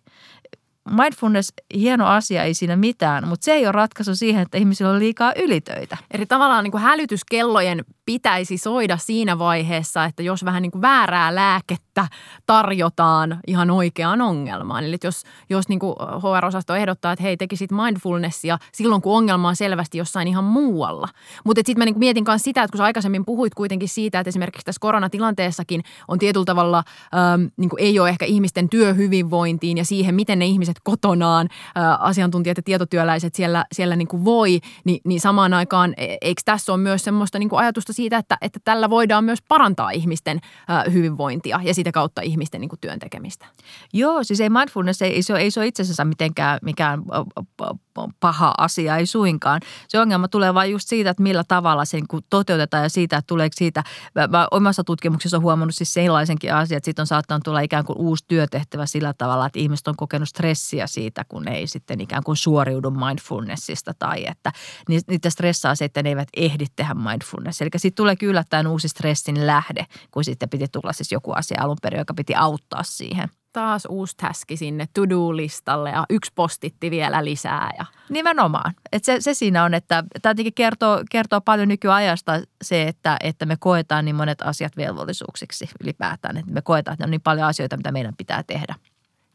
mindfulness, 0.91 1.53
hieno 1.75 2.07
asia, 2.07 2.43
ei 2.43 2.55
siinä 2.55 2.77
mitään, 2.77 3.29
mutta 3.29 3.45
se 3.45 3.53
ei 3.53 3.67
ole 3.67 3.73
ratkaisu 3.73 4.17
siihen, 4.17 4.43
että 4.43 4.59
ihmisillä 4.59 4.91
on 4.91 4.99
liikaa 4.99 5.33
ylitöitä. 5.37 5.97
Eli 6.11 6.27
tavallaan 6.27 6.65
niin 6.65 6.73
kuin 6.73 6.83
hälytyskellojen 6.83 7.85
pitäisi 8.09 8.59
soida 8.59 8.97
siinä 8.97 9.39
vaiheessa, 9.39 10.05
että 10.05 10.23
jos 10.23 10.45
vähän 10.45 10.63
niin 10.63 10.71
kuin 10.71 10.83
väärää 10.83 11.35
lääkettä 11.35 12.09
tarjotaan 12.47 13.41
ihan 13.47 13.71
oikeaan 13.71 14.21
ongelmaan. 14.21 14.85
Eli 14.85 14.97
jos, 15.05 15.23
jos 15.51 15.69
niin 15.69 15.79
kuin 15.79 15.95
HR-osasto 15.99 16.75
ehdottaa, 16.75 17.13
että 17.13 17.23
hei 17.23 17.37
tekisit 17.37 17.71
mindfulnessia 17.73 18.59
silloin, 18.73 19.03
kun 19.03 19.17
ongelma 19.17 19.49
on 19.49 19.57
selvästi 19.57 19.99
jossain 19.99 20.29
ihan 20.29 20.45
muualla. 20.45 21.09
Mutta 21.45 21.63
sitten 21.67 21.81
mä 21.81 21.85
niin 21.85 21.95
kuin 21.95 22.01
mietin 22.01 22.25
myös 22.29 22.43
sitä, 22.43 22.63
että 22.63 22.73
kun 22.73 22.79
sä 22.79 22.85
aikaisemmin 22.85 23.25
puhuit 23.25 23.55
kuitenkin 23.55 23.89
siitä, 23.89 24.21
että 24.21 24.29
esimerkiksi 24.29 24.65
tässä 24.65 24.81
koronatilanteessakin 24.81 25.83
on 26.09 26.19
tietyllä 26.19 26.45
tavalla 26.45 26.85
äm, 27.35 27.51
niin 27.57 27.71
kuin 27.71 27.81
ei 27.83 28.01
ole 28.01 28.09
ehkä 28.09 28.25
ihmisten 28.25 28.69
työhyvinvointiin 28.69 29.79
ja 29.79 29.85
siihen, 29.85 30.15
miten 30.15 30.39
ne 30.39 30.47
ihmiset 30.47 30.77
kotonaan, 30.85 31.49
ä, 31.77 31.95
asiantuntijat 31.95 32.57
ja 32.57 32.63
tietotyöläiset 32.63 33.35
siellä, 33.35 33.65
siellä 33.73 33.97
niin 33.97 34.09
kuin 34.09 34.25
voi, 34.25 34.61
niin, 34.85 35.01
niin 35.05 35.21
samaan 35.21 35.55
aikaan 35.55 35.95
e, 35.97 36.17
eikö 36.21 36.43
tässä 36.45 36.73
ole 36.73 36.81
myös 36.81 37.05
semmoista 37.05 37.39
niin 37.39 37.49
kuin 37.49 37.61
ajatusta 37.61 37.93
siitä, 37.99 38.19
että, 38.19 38.39
että 38.41 38.61
tällä 38.65 38.91
voidaan 38.91 39.25
myös 39.25 39.39
parantaa 39.49 39.91
ihmisten 39.91 40.41
hyvinvointia 40.93 41.61
ja 41.63 41.75
sitä 41.75 41.93
kautta 41.93 42.23
ihmisten 42.23 42.61
niin 42.61 42.69
kuin 42.69 42.81
työn 42.81 42.99
tekemistä. 42.99 43.47
Joo, 43.93 44.25
siis 44.25 44.41
ei 44.41 44.51
mindfulness, 44.51 45.03
ei, 45.03 45.23
se, 45.23 45.37
ei 45.37 45.51
se 45.51 45.61
ole 45.61 45.67
itse 45.67 45.83
asiassa 45.83 46.05
mitenkään 46.05 46.59
mikään 46.63 47.03
paha 48.21 48.55
asia, 48.59 48.97
ei 48.97 49.07
suinkaan. 49.07 49.61
Se 49.89 50.01
ongelma 50.01 50.29
tulee 50.29 50.55
vain 50.55 50.71
just 50.71 50.89
siitä, 50.89 51.11
että 51.11 51.23
millä 51.23 51.45
tavalla 51.49 51.85
se 51.85 51.97
niin 51.97 52.25
toteutetaan 52.31 52.83
ja 52.83 52.89
siitä, 52.89 53.17
että 53.17 53.27
tuleeko 53.27 53.55
siitä, 53.57 53.85
mä 54.31 54.49
omassa 54.51 54.85
tutkimuksessa 54.85 55.37
olen 55.37 55.43
huomannut 55.43 55.75
siis 55.75 55.95
sellaisenkin 55.95 56.55
asian, 56.55 56.77
että 56.77 56.85
siitä 56.85 57.03
on 57.03 57.07
saattanut 57.07 57.43
tulla 57.45 57.61
ikään 57.61 57.85
kuin 57.85 57.99
uusi 57.99 58.25
työtehtävä 58.29 58.87
sillä 58.87 59.15
tavalla, 59.19 59.47
että 59.47 59.59
ihmiset 59.59 59.89
on 59.89 59.97
kokenut 59.97 60.29
stressiä 60.29 60.87
siitä, 60.87 61.25
kun 61.29 61.49
ei 61.49 61.67
sitten 61.67 62.01
ikään 62.01 62.23
kuin 62.25 62.37
suoriudu 62.37 62.91
mindfulnessista 62.91 63.95
tai 63.99 64.27
että 64.27 64.53
niitä 65.09 65.31
stressaa 65.31 65.75
se, 65.75 65.85
että 65.85 66.03
ne 66.03 66.09
eivät 66.09 66.29
ehdi 66.37 66.65
tehdä 66.77 66.95
mindfulness. 66.95 67.63
Eli 67.63 67.71
sitten 67.77 67.97
tulee 67.97 68.15
yllättäen 68.23 68.67
uusi 68.67 68.89
stressin 68.89 69.47
lähde, 69.47 69.87
kun 70.11 70.25
sitten 70.25 70.49
piti 70.49 70.69
tulla 70.69 70.93
siis 70.93 71.13
joku 71.13 71.33
asia 71.33 71.63
alun 71.63 71.77
perin, 71.83 71.99
joka 71.99 72.15
piti 72.15 72.35
auttaa 72.35 72.83
siihen 72.83 73.29
taas 73.53 73.87
uusi 73.91 74.17
täski 74.17 74.57
sinne 74.57 74.89
to-do-listalle 74.95 75.91
ja 75.91 76.05
yksi 76.11 76.33
postitti 76.35 76.91
vielä 76.91 77.25
lisää. 77.25 77.71
Ja. 77.79 77.85
Nimenomaan. 78.09 78.75
Et 78.93 79.05
se, 79.05 79.21
se 79.21 79.35
siinä 79.35 79.65
on, 79.65 79.75
että 79.75 80.05
tämä 80.23 80.35
kertoo, 80.55 81.03
kertoo 81.11 81.41
paljon 81.41 81.69
nykyajasta 81.69 82.33
se, 82.63 82.83
että, 82.83 83.17
että 83.23 83.47
me 83.47 83.57
koetaan 83.61 84.05
niin 84.05 84.17
monet 84.17 84.43
asiat 84.43 84.77
velvollisuuksiksi 84.77 85.69
ylipäätään. 85.83 86.37
Että 86.37 86.53
me 86.53 86.63
koetaan, 86.63 86.93
että 86.93 87.05
on 87.05 87.11
niin 87.11 87.21
paljon 87.21 87.47
asioita, 87.47 87.77
mitä 87.77 87.93
meidän 87.93 88.17
pitää 88.17 88.43
tehdä. 88.43 88.75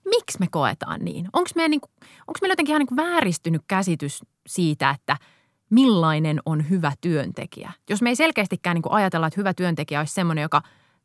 Miksi 0.05 0.39
me 0.39 0.47
koetaan 0.51 0.99
niin? 1.05 1.27
Onko 1.33 1.49
meillä, 1.55 1.69
niin 1.69 1.81
onko 2.27 2.37
meillä 2.41 2.51
jotenkin 2.51 2.75
ihan 2.75 2.85
niin 2.89 3.07
vääristynyt 3.07 3.61
käsitys 3.67 4.19
siitä, 4.47 4.89
että– 4.89 5.17
millainen 5.73 6.39
on 6.45 6.69
hyvä 6.69 6.91
työntekijä. 7.01 7.71
Jos 7.89 8.01
me 8.01 8.09
ei 8.09 8.15
selkeästikään 8.15 8.75
niin 8.75 8.91
ajatella, 8.91 9.27
että 9.27 9.39
hyvä 9.39 9.53
työntekijä 9.53 9.99
olisi 9.99 10.13
sellainen, 10.13 10.41
joka 10.41 10.61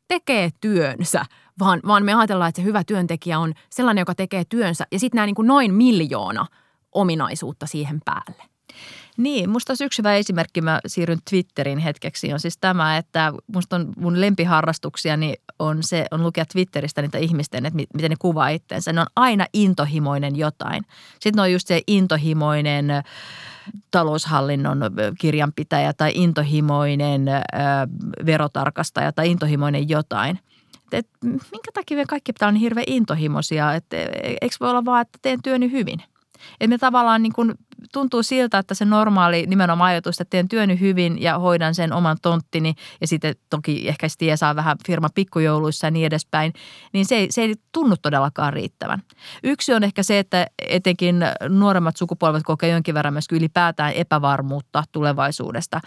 tekee 0.09 0.49
työnsä, 0.61 1.25
vaan, 1.59 1.79
vaan 1.87 2.05
me 2.05 2.13
ajatellaan, 2.13 2.49
että 2.49 2.61
se 2.61 2.65
hyvä 2.65 2.83
työntekijä 2.83 3.39
on 3.39 3.53
sellainen, 3.69 4.01
joka 4.01 4.15
tekee 4.15 4.43
työnsä 4.45 4.85
ja 4.91 4.99
sitten 4.99 5.17
nämä 5.17 5.25
niin 5.25 5.35
kuin 5.35 5.47
noin 5.47 5.73
miljoona 5.73 6.45
ominaisuutta 6.91 7.67
siihen 7.67 8.01
päälle. 8.05 8.43
Niin, 9.19 9.49
musta 9.49 9.71
olisi 9.71 9.83
yksi 9.85 9.97
hyvä 9.97 10.15
esimerkki, 10.15 10.61
mä 10.61 10.79
siirryn 10.87 11.19
Twitterin 11.29 11.79
hetkeksi, 11.79 12.33
on 12.33 12.39
siis 12.39 12.57
tämä, 12.57 12.97
että 12.97 13.33
musta 13.53 13.75
on 13.75 13.93
mun 13.97 14.21
lempiharrastuksiani 14.21 15.33
on 15.59 15.77
se, 15.81 16.05
on 16.11 16.23
lukea 16.23 16.45
Twitteristä 16.45 17.01
niitä 17.01 17.17
ihmisten, 17.17 17.65
että 17.65 17.77
miten 17.93 18.09
ne 18.09 18.15
kuvaa 18.19 18.49
itseensä. 18.49 18.93
Ne 18.93 19.01
on 19.01 19.07
aina 19.15 19.45
intohimoinen 19.53 20.35
jotain. 20.35 20.83
Sitten 21.19 21.41
on 21.41 21.51
just 21.51 21.67
se 21.67 21.81
intohimoinen 21.87 22.87
taloushallinnon 23.91 24.79
kirjanpitäjä 25.19 25.93
tai 25.93 26.11
intohimoinen 26.15 27.25
verotarkastaja 28.25 29.11
tai 29.11 29.31
intohimoinen 29.31 29.89
jotain. 29.89 30.39
Et 30.91 31.07
minkä 31.23 31.71
takia 31.73 31.97
me 31.97 32.05
kaikki 32.05 32.33
pitää 32.33 32.47
olla 32.47 32.53
niin 32.53 32.61
hirveän 32.61 32.85
intohimoisia, 32.87 33.73
että 33.73 33.97
e, 33.97 34.07
eikö 34.41 34.55
voi 34.59 34.69
olla 34.69 34.85
vaan, 34.85 35.01
että 35.01 35.19
teen 35.21 35.41
työni 35.43 35.71
hyvin. 35.71 36.03
Että 36.53 36.67
me 36.67 36.77
tavallaan 36.77 37.23
niin 37.23 37.33
kuin 37.33 37.53
tuntuu 37.93 38.23
siltä, 38.23 38.57
että 38.57 38.73
se 38.73 38.85
normaali 38.85 39.45
nimenomaan 39.47 39.91
ajatus, 39.91 40.21
että 40.21 40.29
teen 40.29 40.47
työni 40.47 40.79
hyvin 40.79 41.21
ja 41.21 41.39
hoidan 41.39 41.75
sen 41.75 41.93
oman 41.93 42.17
tonttini 42.21 42.75
ja 43.01 43.07
sitten 43.07 43.35
toki 43.49 43.87
ehkä 43.87 44.09
sitten 44.09 44.37
saa 44.37 44.55
vähän 44.55 44.77
firma 44.87 45.07
pikkujouluissa 45.15 45.87
ja 45.87 45.91
niin 45.91 46.05
edespäin, 46.05 46.53
niin 46.93 47.05
se 47.05 47.15
ei, 47.15 47.27
se 47.31 47.41
ei 47.41 47.55
tunnu 47.71 47.95
todellakaan 48.01 48.53
riittävän. 48.53 49.03
Yksi 49.43 49.73
on 49.73 49.83
ehkä 49.83 50.03
se, 50.03 50.19
että 50.19 50.47
etenkin 50.67 51.15
nuoremmat 51.49 51.97
sukupolvet 51.97 52.43
kokee 52.43 52.69
jonkin 52.69 52.95
verran 52.95 53.13
myös 53.13 53.25
ylipäätään 53.31 53.93
epävarmuutta 53.93 54.83
tulevaisuudesta 54.91 55.81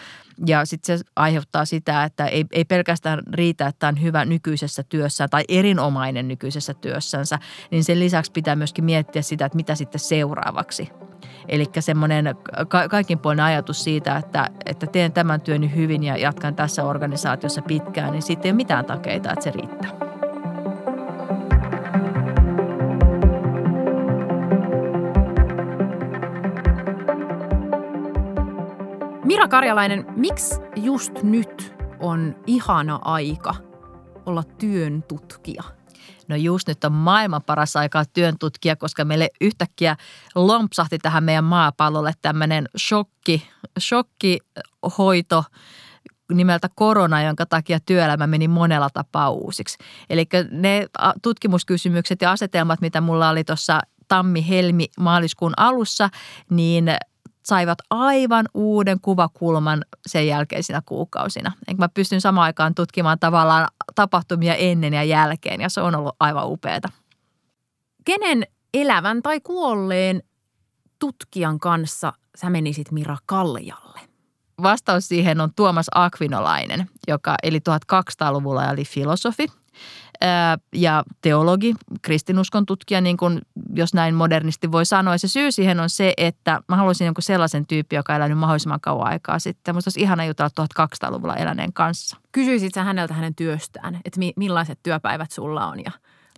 ja 0.46 0.64
sitten 0.64 0.98
se 0.98 1.04
aiheuttaa 1.16 1.64
sitä, 1.64 2.04
että 2.04 2.26
ei, 2.26 2.44
ei 2.52 2.64
pelkästään 2.64 3.20
riitä, 3.32 3.66
että 3.66 3.88
on 3.88 4.02
hyvä 4.02 4.24
nykyisessä 4.24 4.82
työssä 4.82 5.28
tai 5.28 5.44
erinomainen 5.48 6.28
nykyisessä 6.28 6.74
työssänsä, 6.74 7.38
niin 7.70 7.84
sen 7.84 8.00
lisäksi 8.00 8.32
pitää 8.32 8.56
myöskin 8.56 8.84
miettiä 8.84 9.22
sitä, 9.22 9.44
että 9.46 9.56
mitä 9.56 9.74
sitten 9.74 10.00
seuraavaksi– 10.00 10.88
Eli 11.48 11.64
semmoinen 11.80 12.34
ka- 12.68 12.88
kaikinpuolinen 12.88 13.44
ajatus 13.44 13.84
siitä, 13.84 14.16
että, 14.16 14.48
että 14.66 14.86
teen 14.86 15.12
tämän 15.12 15.40
työni 15.40 15.74
hyvin 15.74 16.02
ja 16.02 16.16
jatkan 16.16 16.54
tässä 16.54 16.84
organisaatiossa 16.84 17.62
pitkään, 17.62 18.12
niin 18.12 18.22
siitä 18.22 18.42
ei 18.44 18.50
ole 18.50 18.56
mitään 18.56 18.84
takeita, 18.84 19.32
että 19.32 19.44
se 19.44 19.50
riittää. 19.50 19.90
Mira 29.24 29.48
Karjalainen, 29.48 30.04
miksi 30.16 30.54
just 30.76 31.22
nyt 31.22 31.74
on 32.00 32.36
ihana 32.46 33.00
aika 33.04 33.54
olla 34.26 34.42
työn 34.58 35.02
tutkija? 35.08 35.62
No 36.32 36.36
just 36.36 36.68
nyt 36.68 36.84
on 36.84 36.92
maailman 36.92 37.42
paras 37.42 37.76
aika 37.76 38.04
työn 38.12 38.38
tutkija, 38.38 38.76
koska 38.76 39.04
meille 39.04 39.28
yhtäkkiä 39.40 39.96
lompsahti 40.34 40.98
tähän 40.98 41.24
meidän 41.24 41.44
maapallolle 41.44 42.12
tämmöinen 42.22 42.68
shokki, 42.78 43.48
shokkihoito 43.80 45.44
nimeltä 46.32 46.68
korona, 46.74 47.22
jonka 47.22 47.46
takia 47.46 47.80
työelämä 47.80 48.26
meni 48.26 48.48
monella 48.48 48.90
tapaa 48.90 49.30
uusiksi. 49.30 49.78
Eli 50.10 50.26
ne 50.50 50.86
tutkimuskysymykset 51.22 52.22
ja 52.22 52.30
asetelmat, 52.30 52.80
mitä 52.80 53.00
mulla 53.00 53.28
oli 53.28 53.44
tuossa 53.44 53.80
tammi, 54.08 54.48
helmi, 54.48 54.86
maaliskuun 55.00 55.54
alussa, 55.56 56.10
niin 56.50 56.84
saivat 57.42 57.78
aivan 57.90 58.48
uuden 58.54 59.00
kuvakulman 59.00 59.84
sen 60.06 60.26
jälkeisinä 60.26 60.82
kuukausina. 60.86 61.52
Enkä 61.68 61.82
mä 61.82 61.88
pystyn 61.88 62.20
samaan 62.20 62.44
aikaan 62.44 62.74
tutkimaan 62.74 63.18
tavallaan 63.18 63.68
tapahtumia 63.94 64.54
ennen 64.54 64.94
ja 64.94 65.04
jälkeen 65.04 65.60
ja 65.60 65.68
se 65.68 65.80
on 65.80 65.94
ollut 65.94 66.16
aivan 66.20 66.48
upeata. 66.48 66.88
Kenen 68.04 68.46
elävän 68.74 69.22
tai 69.22 69.40
kuolleen 69.40 70.22
tutkijan 70.98 71.58
kanssa 71.58 72.12
sä 72.36 72.50
menisit 72.50 72.92
Mira 72.92 73.16
Kaljalle? 73.26 74.00
Vastaus 74.62 75.08
siihen 75.08 75.40
on 75.40 75.54
Tuomas 75.56 75.86
Akvinolainen, 75.94 76.90
joka 77.08 77.34
eli 77.42 77.58
1200-luvulla 77.58 78.70
oli 78.70 78.84
filosofi– 78.84 79.46
ja 80.72 81.04
teologi, 81.20 81.74
kristinuskon 82.02 82.66
tutkija, 82.66 83.00
niin 83.00 83.16
kuin 83.16 83.40
jos 83.74 83.94
näin 83.94 84.14
modernisti 84.14 84.72
voi 84.72 84.86
sanoa. 84.86 85.18
Se 85.18 85.28
syy 85.28 85.52
siihen 85.52 85.80
on 85.80 85.90
se, 85.90 86.14
että 86.16 86.60
mä 86.68 86.76
haluaisin 86.76 87.04
jonkun 87.04 87.22
sellaisen 87.22 87.66
tyyppi, 87.66 87.96
joka 87.96 88.16
elää 88.16 88.28
nyt 88.28 88.38
mahdollisimman 88.38 88.80
kauan 88.80 89.06
aikaa 89.06 89.38
sitten. 89.38 89.74
Musta 89.74 89.88
olisi 89.88 90.00
ihana 90.00 90.24
jutella 90.24 90.66
1200-luvulla 90.80 91.36
eläneen 91.36 91.72
kanssa. 91.72 92.16
Kysyisit 92.32 92.74
sä 92.74 92.84
häneltä 92.84 93.14
hänen 93.14 93.34
työstään, 93.34 94.00
että 94.04 94.20
millaiset 94.36 94.78
työpäivät 94.82 95.30
sulla 95.30 95.66
on 95.66 95.84
ja 95.84 95.90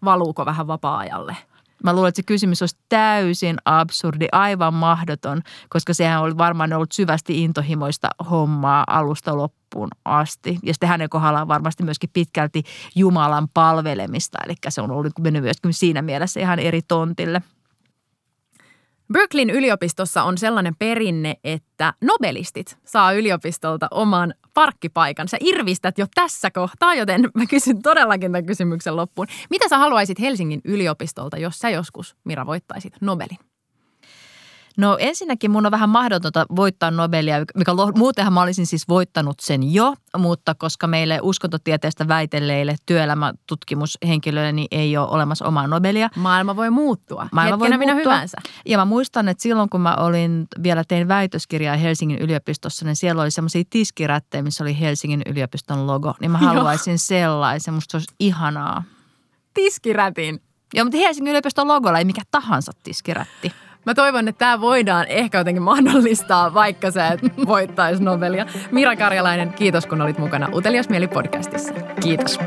valuuko 0.04 0.46
vähän 0.46 0.66
vapaa-ajalle? 0.66 1.36
Mä 1.84 1.92
luulen, 1.92 2.08
että 2.08 2.16
se 2.16 2.22
kysymys 2.22 2.62
olisi 2.62 2.76
täysin 2.88 3.56
absurdi, 3.64 4.26
aivan 4.32 4.74
mahdoton, 4.74 5.42
koska 5.68 5.94
sehän 5.94 6.22
oli 6.22 6.38
varmaan 6.38 6.72
ollut 6.72 6.92
syvästi 6.92 7.44
intohimoista 7.44 8.08
hommaa 8.30 8.84
alusta 8.86 9.36
loppuun 9.36 9.88
asti. 10.04 10.58
Ja 10.62 10.74
sitten 10.74 10.88
hänen 10.88 11.08
kohdallaan 11.08 11.48
varmasti 11.48 11.82
myöskin 11.82 12.10
pitkälti 12.12 12.62
Jumalan 12.94 13.48
palvelemista, 13.54 14.38
eli 14.44 14.54
se 14.68 14.80
on 14.80 14.90
ollut 14.90 15.18
mennyt 15.20 15.42
myöskin 15.42 15.74
siinä 15.74 16.02
mielessä 16.02 16.40
ihan 16.40 16.58
eri 16.58 16.82
tontille– 16.82 17.42
Berkeleyn 19.14 19.50
yliopistossa 19.50 20.22
on 20.22 20.38
sellainen 20.38 20.76
perinne, 20.78 21.34
että 21.44 21.94
nobelistit 22.00 22.78
saa 22.84 23.12
yliopistolta 23.12 23.88
oman 23.90 24.34
parkkipaikan. 24.54 25.28
Sä 25.28 25.36
irvistät 25.40 25.98
jo 25.98 26.06
tässä 26.14 26.50
kohtaa, 26.50 26.94
joten 26.94 27.30
mä 27.34 27.46
kysyn 27.46 27.82
todellakin 27.82 28.32
tämän 28.32 28.46
kysymyksen 28.46 28.96
loppuun. 28.96 29.26
Mitä 29.50 29.68
sä 29.68 29.78
haluaisit 29.78 30.20
Helsingin 30.20 30.60
yliopistolta, 30.64 31.38
jos 31.38 31.58
sä 31.58 31.70
joskus, 31.70 32.16
Mira, 32.24 32.46
voittaisit 32.46 32.92
Nobelin? 33.00 33.38
No 34.78 34.96
ensinnäkin 35.00 35.50
mun 35.50 35.66
on 35.66 35.72
vähän 35.72 35.88
mahdotonta 35.88 36.46
voittaa 36.56 36.90
Nobelia, 36.90 37.36
mikä 37.56 37.72
muutenhan 37.96 38.32
mä 38.32 38.42
olisin 38.42 38.66
siis 38.66 38.88
voittanut 38.88 39.40
sen 39.40 39.72
jo, 39.72 39.94
mutta 40.18 40.54
koska 40.54 40.86
meille 40.86 41.18
uskontotieteestä 41.22 42.08
väitelleille 42.08 42.76
työelämätutkimushenkilöille 42.86 44.52
niin 44.52 44.68
ei 44.70 44.96
ole 44.96 45.08
olemassa 45.08 45.46
omaa 45.46 45.66
Nobelia. 45.66 46.10
Maailma 46.16 46.56
voi 46.56 46.70
muuttua. 46.70 47.28
Maailma 47.32 47.58
voi 47.58 47.70
muuttua. 47.70 47.94
hyvänsä. 47.94 48.36
Ja 48.66 48.78
mä 48.78 48.84
muistan, 48.84 49.28
että 49.28 49.42
silloin 49.42 49.70
kun 49.70 49.80
mä 49.80 49.94
olin 49.94 50.46
vielä 50.62 50.84
tein 50.88 51.08
väitöskirjaa 51.08 51.76
Helsingin 51.76 52.18
yliopistossa, 52.18 52.84
niin 52.84 52.96
siellä 52.96 53.22
oli 53.22 53.30
semmoisia 53.30 53.64
tiskirättejä, 53.70 54.42
missä 54.42 54.64
oli 54.64 54.80
Helsingin 54.80 55.22
yliopiston 55.26 55.86
logo. 55.86 56.14
Niin 56.20 56.30
mä 56.30 56.38
haluaisin 56.38 56.98
sellaisen, 56.98 57.74
musta 57.74 57.90
se 57.90 57.96
olisi 57.96 58.14
ihanaa. 58.20 58.82
Tiskirätin? 59.54 60.40
Joo, 60.74 60.84
mutta 60.84 60.98
Helsingin 60.98 61.30
yliopiston 61.30 61.68
logolla 61.68 61.98
ei 61.98 62.04
mikä 62.04 62.22
tahansa 62.30 62.72
tiskirätti. 62.82 63.52
Mä 63.86 63.94
toivon, 63.94 64.28
että 64.28 64.38
tämä 64.38 64.60
voidaan 64.60 65.06
ehkä 65.08 65.38
jotenkin 65.38 65.62
mahdollistaa, 65.62 66.54
vaikka 66.54 66.90
sä 66.90 67.08
et 67.08 67.20
voittaisi 67.46 68.02
Nobelia. 68.02 68.46
Mira 68.70 68.96
Karjalainen, 68.96 69.52
kiitos 69.52 69.86
kun 69.86 70.00
olit 70.00 70.18
mukana 70.18 70.48
Utelias 70.54 70.88
Mieli 70.88 71.08
podcastissa. 71.08 71.74
Kiitos. 72.02 72.38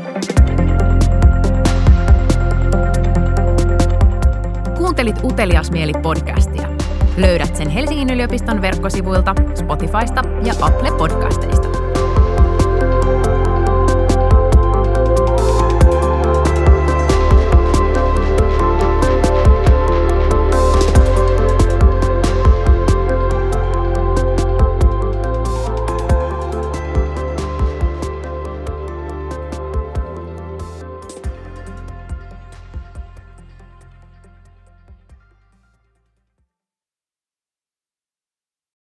Kuuntelit 4.76 5.16
Utelias 5.22 5.70
Mieli 5.70 5.92
podcastia. 6.02 6.68
Löydät 7.16 7.56
sen 7.56 7.68
Helsingin 7.68 8.10
yliopiston 8.10 8.62
verkkosivuilta, 8.62 9.34
Spotifysta 9.54 10.22
ja 10.44 10.54
Apple 10.60 10.90
podcasteista. 10.98 11.67